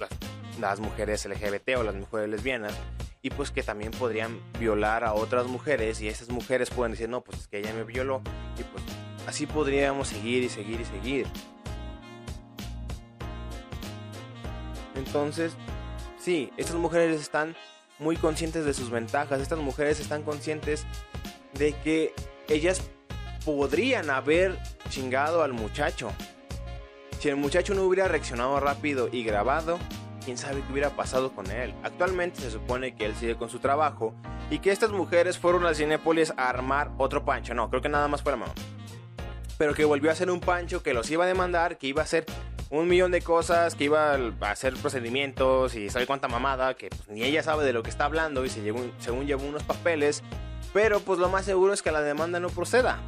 las, 0.00 0.10
las 0.58 0.80
mujeres 0.80 1.26
LGBT 1.26 1.76
o 1.78 1.82
las 1.84 1.94
mujeres 1.94 2.28
lesbianas 2.28 2.74
y 3.22 3.30
pues 3.30 3.50
que 3.50 3.62
también 3.62 3.90
podrían 3.92 4.40
violar 4.58 5.04
a 5.04 5.12
otras 5.12 5.46
mujeres 5.46 6.00
y 6.00 6.08
esas 6.08 6.28
mujeres 6.28 6.70
pueden 6.70 6.92
decir, 6.92 7.08
no, 7.08 7.20
pues 7.20 7.38
es 7.38 7.48
que 7.48 7.58
ella 7.58 7.72
me 7.74 7.84
violó 7.84 8.22
y 8.58 8.62
pues 8.62 8.84
así 9.26 9.46
podríamos 9.46 10.08
seguir 10.08 10.44
y 10.44 10.48
seguir 10.48 10.80
y 10.80 10.84
seguir. 10.84 11.26
Entonces, 14.94 15.56
sí, 16.28 16.52
estas 16.58 16.76
mujeres 16.76 17.18
están 17.18 17.56
muy 17.98 18.16
conscientes 18.16 18.66
de 18.66 18.74
sus 18.74 18.90
ventajas, 18.90 19.40
estas 19.40 19.60
mujeres 19.60 19.98
están 19.98 20.22
conscientes 20.22 20.84
de 21.54 21.72
que 21.72 22.12
ellas 22.50 22.82
podrían 23.46 24.10
haber 24.10 24.58
chingado 24.90 25.42
al 25.42 25.54
muchacho. 25.54 26.10
Si 27.18 27.30
el 27.30 27.36
muchacho 27.36 27.72
no 27.72 27.82
hubiera 27.84 28.08
reaccionado 28.08 28.60
rápido 28.60 29.08
y 29.10 29.24
grabado, 29.24 29.78
quién 30.22 30.36
sabe 30.36 30.60
qué 30.60 30.70
hubiera 30.70 30.90
pasado 30.90 31.34
con 31.34 31.50
él. 31.50 31.72
Actualmente 31.82 32.42
se 32.42 32.50
supone 32.50 32.94
que 32.94 33.06
él 33.06 33.14
sigue 33.14 33.36
con 33.36 33.48
su 33.48 33.58
trabajo 33.58 34.12
y 34.50 34.58
que 34.58 34.70
estas 34.70 34.90
mujeres 34.90 35.38
fueron 35.38 35.64
a 35.64 35.72
Cinepolis 35.72 36.34
a 36.36 36.50
armar 36.50 36.90
otro 36.98 37.24
pancho. 37.24 37.54
No, 37.54 37.70
creo 37.70 37.80
que 37.80 37.88
nada 37.88 38.06
más 38.06 38.22
fue 38.22 38.32
la 38.32 38.36
mamá. 38.36 38.52
Pero 39.56 39.72
que 39.72 39.86
volvió 39.86 40.10
a 40.10 40.12
hacer 40.12 40.30
un 40.30 40.40
pancho 40.40 40.82
que 40.82 40.92
los 40.92 41.10
iba 41.10 41.24
a 41.24 41.26
demandar, 41.26 41.78
que 41.78 41.86
iba 41.86 42.02
a 42.02 42.04
hacer 42.04 42.26
un 42.70 42.88
millón 42.88 43.10
de 43.10 43.22
cosas, 43.22 43.74
que 43.74 43.84
iba 43.84 44.14
a 44.14 44.50
hacer 44.50 44.74
procedimientos 44.74 45.74
y 45.74 45.88
sabe 45.90 46.06
cuánta 46.06 46.28
mamada, 46.28 46.74
que 46.74 46.88
pues, 46.88 47.08
ni 47.08 47.22
ella 47.22 47.42
sabe 47.42 47.64
de 47.64 47.72
lo 47.72 47.82
que 47.82 47.90
está 47.90 48.04
hablando 48.04 48.44
y 48.44 48.50
se 48.50 48.62
llevó, 48.62 48.80
según 48.98 49.26
llevó 49.26 49.46
unos 49.46 49.62
papeles. 49.62 50.22
Pero 50.72 51.00
pues 51.00 51.18
lo 51.18 51.28
más 51.28 51.44
seguro 51.44 51.72
es 51.72 51.82
que 51.82 51.90
la 51.90 52.02
demanda 52.02 52.40
no 52.40 52.48
proceda 52.50 52.98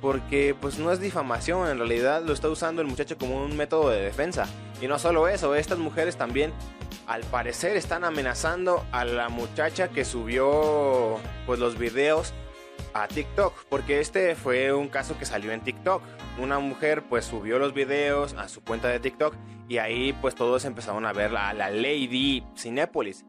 porque 0.00 0.54
pues 0.60 0.78
no 0.78 0.92
es 0.92 1.00
difamación, 1.00 1.68
en 1.68 1.78
realidad 1.78 2.22
lo 2.22 2.32
está 2.32 2.48
usando 2.48 2.82
el 2.82 2.86
muchacho 2.86 3.16
como 3.18 3.42
un 3.42 3.56
método 3.56 3.90
de 3.90 4.02
defensa. 4.02 4.46
Y 4.80 4.88
no 4.88 4.98
solo 4.98 5.26
eso, 5.26 5.54
estas 5.54 5.78
mujeres 5.78 6.16
también 6.16 6.52
al 7.06 7.22
parecer 7.22 7.76
están 7.76 8.04
amenazando 8.04 8.84
a 8.92 9.04
la 9.04 9.28
muchacha 9.28 9.88
que 9.88 10.04
subió 10.04 11.18
pues 11.46 11.58
los 11.58 11.78
videos 11.78 12.34
a 12.92 13.08
TikTok, 13.08 13.66
porque 13.68 14.00
este 14.00 14.34
fue 14.34 14.72
un 14.72 14.88
caso 14.88 15.18
que 15.18 15.24
salió 15.24 15.52
en 15.52 15.60
TikTok. 15.60 16.02
Una 16.38 16.58
mujer 16.58 17.02
pues 17.02 17.24
subió 17.24 17.58
los 17.58 17.74
videos 17.74 18.34
a 18.34 18.48
su 18.48 18.62
cuenta 18.62 18.88
de 18.88 19.00
TikTok 19.00 19.34
y 19.68 19.78
ahí 19.78 20.12
pues 20.20 20.34
todos 20.34 20.64
empezaron 20.64 21.06
a 21.06 21.12
ver 21.12 21.36
a 21.36 21.52
la 21.52 21.70
Lady 21.70 22.44
Cinépolis. 22.56 23.24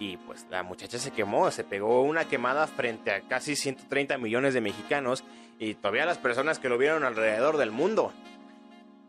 Y 0.00 0.16
pues 0.18 0.46
la 0.50 0.62
muchacha 0.62 0.98
se 0.98 1.10
quemó, 1.10 1.50
se 1.50 1.64
pegó 1.64 2.02
una 2.02 2.26
quemada 2.26 2.66
frente 2.66 3.10
a 3.10 3.20
casi 3.22 3.56
130 3.56 4.16
millones 4.18 4.54
de 4.54 4.60
mexicanos 4.60 5.24
y 5.58 5.74
todavía 5.74 6.06
las 6.06 6.18
personas 6.18 6.58
que 6.58 6.68
lo 6.68 6.78
vieron 6.78 7.04
alrededor 7.04 7.56
del 7.56 7.72
mundo. 7.72 8.12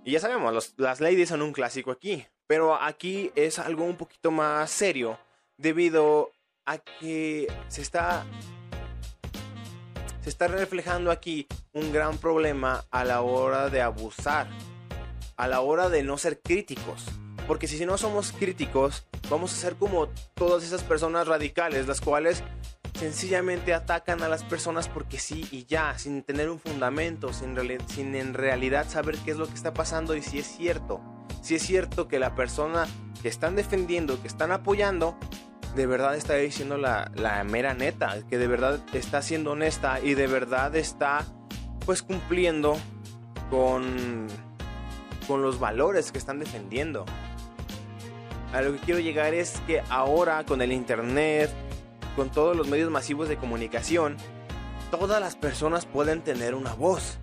Y 0.04 0.12
ya 0.12 0.20
sabemos, 0.20 0.74
las 0.78 1.02
ladies 1.02 1.30
son 1.30 1.42
un 1.42 1.52
clásico 1.52 1.92
aquí, 1.92 2.26
pero 2.48 2.82
aquí 2.82 3.32
es 3.36 3.60
algo 3.60 3.84
un 3.84 3.98
poquito 3.98 4.32
más 4.32 4.72
serio 4.72 5.20
debido 5.58 6.32
a 6.66 6.78
que 6.78 7.52
se 7.68 7.82
está 7.82 8.26
se 10.22 10.30
está 10.30 10.48
reflejando 10.48 11.12
aquí 11.12 11.48
un 11.74 11.92
gran 11.94 12.18
problema 12.18 12.86
a 12.92 13.04
la 13.04 13.22
hora 13.22 13.70
de 13.70 13.82
abusar, 13.82 14.48
a 15.38 15.48
la 15.48 15.62
hora 15.62 15.90
de 15.90 16.04
no 16.04 16.18
ser 16.18 16.42
críticos. 16.42 17.06
Porque 17.48 17.68
si 17.68 17.84
no 17.86 17.98
somos 17.98 18.32
críticos, 18.32 19.08
vamos 19.30 19.54
a 19.54 19.56
ser 19.56 19.76
como 19.76 20.10
todas 20.36 20.64
esas 20.64 20.84
personas 20.84 21.28
radicales, 21.28 21.88
las 21.88 22.02
cuales 22.02 22.44
sencillamente 23.00 23.74
atacan 23.74 24.22
a 24.22 24.28
las 24.28 24.44
personas 24.44 24.90
porque 24.90 25.20
sí 25.20 25.48
y 25.52 25.66
ya, 25.66 25.98
sin 25.98 26.22
tener 26.22 26.50
un 26.50 26.60
fundamento, 26.60 27.32
sin, 27.32 27.56
sin 27.88 28.16
en 28.16 28.34
realidad 28.34 28.88
saber 28.90 29.18
qué 29.20 29.32
es 29.32 29.38
lo 29.38 29.48
que 29.48 29.54
está 29.54 29.74
pasando 29.74 30.16
y 30.16 30.22
si 30.22 30.40
es 30.40 30.48
cierto. 30.48 31.02
Si 31.42 31.56
es 31.56 31.64
cierto 31.64 32.08
que 32.08 32.20
la 32.20 32.36
persona 32.36 32.88
que 33.22 33.30
están 33.30 33.56
defendiendo, 33.56 34.22
que 34.22 34.28
están 34.28 34.52
apoyando, 34.52 35.18
de 35.76 35.86
verdad 35.86 36.16
está 36.16 36.36
diciendo 36.36 36.78
la, 36.78 37.12
la 37.16 37.44
mera 37.44 37.74
neta, 37.74 38.18
que 38.30 38.38
de 38.38 38.48
verdad 38.48 38.80
está 38.94 39.22
siendo 39.22 39.52
honesta 39.52 40.00
y 40.02 40.14
de 40.14 40.28
verdad 40.28 40.76
está 40.76 41.26
pues 41.86 42.02
cumpliendo 42.02 42.78
con, 43.50 44.28
con 45.28 45.42
los 45.42 45.60
valores 45.60 46.12
que 46.12 46.18
están 46.18 46.40
defendiendo. 46.40 47.06
A 48.54 48.62
lo 48.62 48.74
que 48.74 48.80
quiero 48.80 49.00
llegar 49.00 49.34
es 49.34 49.62
que 49.68 49.82
ahora 49.90 50.44
con 50.46 50.62
el 50.62 50.72
internet, 50.72 51.52
con 52.16 52.32
todos 52.32 52.56
los 52.56 52.68
medios 52.68 52.90
masivos 52.90 53.30
de 53.30 53.38
comunicación, 53.38 54.18
todas 54.90 55.22
las 55.22 55.36
personas 55.36 55.86
pueden 55.86 56.22
tener 56.22 56.56
una 56.56 56.74
voz. 56.74 57.20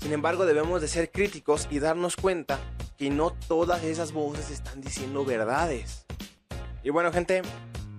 Sin 0.00 0.12
embargo, 0.12 0.46
debemos 0.46 0.80
de 0.80 0.88
ser 0.88 1.10
críticos 1.10 1.68
y 1.70 1.80
darnos 1.80 2.16
cuenta 2.16 2.58
que 2.96 3.10
no 3.10 3.30
todas 3.30 3.84
esas 3.84 4.12
voces 4.12 4.50
están 4.50 4.80
diciendo 4.80 5.24
verdades. 5.24 6.07
Y 6.82 6.90
bueno, 6.90 7.12
gente, 7.12 7.42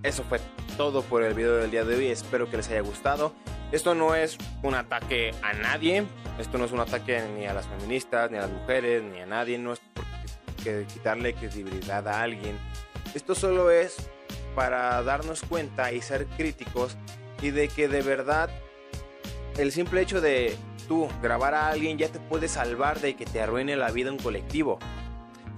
eso 0.03 0.23
fue 0.23 0.39
todo 0.77 1.01
por 1.03 1.23
el 1.23 1.33
video 1.33 1.57
del 1.57 1.71
día 1.71 1.83
de 1.83 1.95
hoy. 1.95 2.07
Espero 2.07 2.49
que 2.49 2.57
les 2.57 2.69
haya 2.69 2.81
gustado. 2.81 3.33
Esto 3.71 3.93
no 3.93 4.15
es 4.15 4.37
un 4.63 4.75
ataque 4.75 5.33
a 5.41 5.53
nadie. 5.53 6.05
Esto 6.39 6.57
no 6.57 6.65
es 6.65 6.71
un 6.71 6.79
ataque 6.79 7.21
ni 7.35 7.45
a 7.45 7.53
las 7.53 7.67
feministas, 7.67 8.31
ni 8.31 8.37
a 8.37 8.41
las 8.41 8.51
mujeres, 8.51 9.03
ni 9.03 9.19
a 9.19 9.25
nadie. 9.25 9.57
No 9.57 9.73
es 9.73 9.79
por 9.79 10.05
quitarle 10.87 11.33
credibilidad 11.33 12.07
a 12.07 12.21
alguien. 12.21 12.57
Esto 13.13 13.35
solo 13.35 13.71
es 13.71 14.09
para 14.55 15.01
darnos 15.03 15.41
cuenta 15.41 15.91
y 15.91 16.01
ser 16.01 16.25
críticos 16.27 16.97
y 17.41 17.51
de 17.51 17.67
que 17.67 17.87
de 17.87 18.01
verdad 18.01 18.49
el 19.57 19.71
simple 19.71 20.01
hecho 20.01 20.21
de 20.21 20.55
tú 20.87 21.07
grabar 21.21 21.53
a 21.53 21.69
alguien 21.69 21.97
ya 21.97 22.09
te 22.09 22.19
puede 22.19 22.47
salvar 22.47 22.99
de 22.99 23.15
que 23.15 23.25
te 23.25 23.41
arruine 23.41 23.75
la 23.75 23.91
vida 23.91 24.11
un 24.11 24.17
colectivo. 24.17 24.79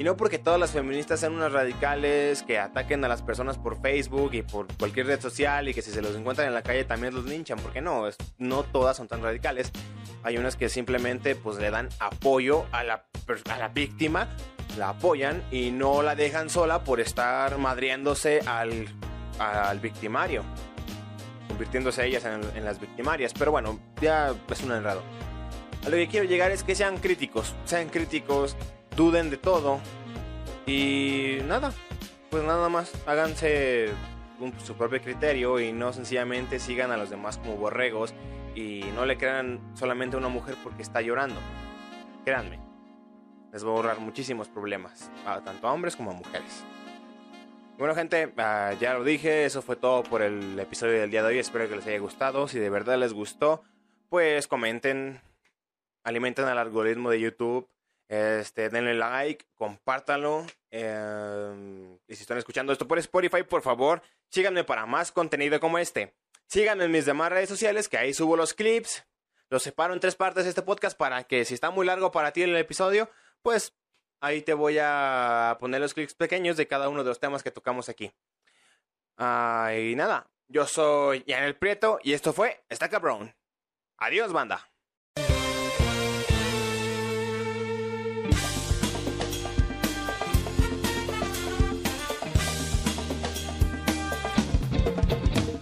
Y 0.02 0.04
no 0.04 0.18
porque 0.18 0.40
todas 0.40 0.60
las 0.60 0.72
feministas 0.72 1.20
sean 1.20 1.34
unas 1.34 1.52
radicales 1.52 2.42
que 2.42 2.58
ataquen 2.58 3.06
a 3.06 3.08
las 3.08 3.22
personas 3.22 3.60
por 3.60 3.80
Facebook 3.80 4.34
y 4.34 4.42
por 4.42 4.66
cualquier 4.76 5.06
red 5.06 5.22
social 5.22 5.70
y 5.70 5.76
que 5.76 5.84
si 5.84 5.92
se 5.92 6.02
los 6.02 6.16
encuentran 6.16 6.48
en 6.48 6.56
la 6.56 6.64
calle 6.64 6.86
también 6.86 7.14
los 7.14 7.26
linchan, 7.26 7.60
porque 7.60 7.82
no, 7.82 8.06
no 8.40 8.64
todas 8.64 8.98
son 8.98 9.08
tan 9.08 9.22
radicales. 9.22 9.72
Hay 10.24 10.40
unas 10.40 10.56
que 10.56 10.70
simplemente 10.70 11.36
pues 11.36 11.60
le 11.60 11.70
dan 11.70 11.88
apoyo 12.00 12.66
a 12.72 12.84
la, 12.84 13.06
a 13.48 13.58
la 13.60 13.68
víctima 13.68 14.28
la 14.76 14.90
apoyan 14.90 15.44
y 15.52 15.70
no 15.70 16.02
la 16.02 16.16
dejan 16.16 16.50
sola 16.50 16.84
por 16.84 17.00
estar 17.00 17.60
madriándose 17.60 18.40
al, 18.48 18.88
al 19.38 19.80
victimario, 19.82 20.44
convirtiéndose 21.48 22.08
ellas 22.08 22.26
en, 22.26 22.66
las 22.66 22.82
victimarias. 22.82 23.34
Pero 23.38 23.52
bueno, 23.52 23.80
ya 24.02 24.34
es 24.50 24.64
un 24.64 24.72
enredo. 24.72 25.04
A 25.86 25.90
lo 25.90 25.98
que 25.98 26.08
quiero 26.08 26.26
llegar 26.26 26.50
es 26.50 26.64
que 26.64 26.74
sean 26.74 26.98
críticos, 26.98 27.56
sean 27.66 27.90
críticos, 27.90 28.58
duden 29.02 29.32
de 29.32 29.38
todo 29.38 29.80
y 30.68 31.38
nada, 31.48 31.74
pues 32.30 32.44
nada 32.44 32.70
más, 32.70 32.94
háganse 33.08 33.90
su 34.64 34.76
propio 34.76 35.02
criterio 35.02 35.60
y 35.60 35.72
no 35.72 35.92
sencillamente 35.92 36.60
sigan 36.60 36.92
a 36.92 36.98
los 36.98 37.10
demás 37.10 37.40
como 37.40 37.56
borregos 37.56 38.14
y 38.54 38.84
no 38.94 39.08
le 39.08 39.18
crean 39.18 39.60
solamente 39.74 40.18
a 40.18 40.20
una 40.20 40.28
mujer 40.28 40.56
porque 40.64 40.84
está 40.84 41.02
llorando. 41.02 41.40
Créanme, 42.26 42.60
les 43.52 43.66
va 43.66 43.70
a 43.70 43.72
ahorrar 43.72 44.00
muchísimos 44.00 44.50
problemas, 44.50 45.10
tanto 45.46 45.68
a 45.68 45.74
hombres 45.74 45.96
como 45.96 46.12
a 46.12 46.14
mujeres. 46.14 46.64
Bueno 47.80 47.96
gente, 47.96 48.32
ah, 48.38 48.74
ya 48.80 48.94
lo 48.94 49.04
dije, 49.04 49.46
eso 49.46 49.64
fue 49.64 49.78
todo 49.78 50.04
por 50.04 50.22
el 50.22 50.60
episodio 50.60 51.02
del 51.02 51.10
día 51.10 51.24
de 51.24 51.30
hoy, 51.30 51.40
espero 51.40 51.68
que 51.68 51.76
les 51.76 51.88
haya 51.88 51.98
gustado, 51.98 52.48
si 52.48 52.60
de 52.60 52.70
verdad 52.70 53.00
les 53.00 53.14
gustó, 53.14 53.64
pues 54.10 54.48
comenten, 54.48 55.22
alimenten 56.04 56.46
al 56.46 56.60
algoritmo 56.60 57.10
de 57.10 57.20
YouTube, 57.20 57.68
este, 58.12 58.70
denle 58.70 58.94
like, 58.94 59.46
compártanlo, 59.56 60.46
em, 60.70 61.98
y 62.08 62.16
si 62.16 62.24
están 62.24 62.38
escuchando 62.38 62.74
esto 62.74 62.86
por 62.86 63.00
Spotify, 63.00 63.44
por 63.44 63.62
favor, 63.62 64.02
síganme 64.30 64.66
para 64.66 64.86
más 64.86 65.14
contenido 65.14 65.62
como 65.62 65.78
este. 65.78 66.14
Síganme 66.46 66.84
en 66.84 66.92
mis 66.92 67.06
demás 67.06 67.32
redes 67.32 67.48
sociales, 67.48 67.88
que 67.88 67.98
ahí 67.98 68.14
subo 68.14 68.36
los 68.36 68.54
clips, 68.54 69.06
los 69.50 69.64
separo 69.64 69.94
en 69.94 70.02
tres 70.02 70.16
partes 70.16 70.46
este 70.46 70.62
podcast 70.62 70.98
para 70.98 71.24
que 71.24 71.46
si 71.46 71.54
está 71.54 71.72
muy 71.72 71.86
largo 71.86 72.12
para 72.12 72.34
ti 72.34 72.44
el 72.44 72.54
episodio, 72.58 73.10
pues 73.42 73.74
ahí 74.20 74.42
te 74.42 74.56
voy 74.56 74.78
a 74.82 75.56
poner 75.62 75.80
los 75.80 75.94
clics 75.94 76.14
pequeños 76.14 76.58
de 76.58 76.68
cada 76.68 76.90
uno 76.90 77.06
de 77.06 77.10
los 77.10 77.20
temas 77.22 77.44
que 77.44 77.52
tocamos 77.52 77.88
aquí. 77.88 78.12
Ah, 79.16 79.72
y 79.74 79.96
nada, 79.96 80.30
yo 80.50 80.68
soy 80.68 81.24
Yanel 81.28 81.56
Prieto 81.56 82.00
y 82.04 82.12
esto 82.12 82.34
fue 82.34 82.62
Está 82.68 82.90
Cabrón. 82.90 83.34
Adiós, 83.98 84.34
banda. 84.34 84.71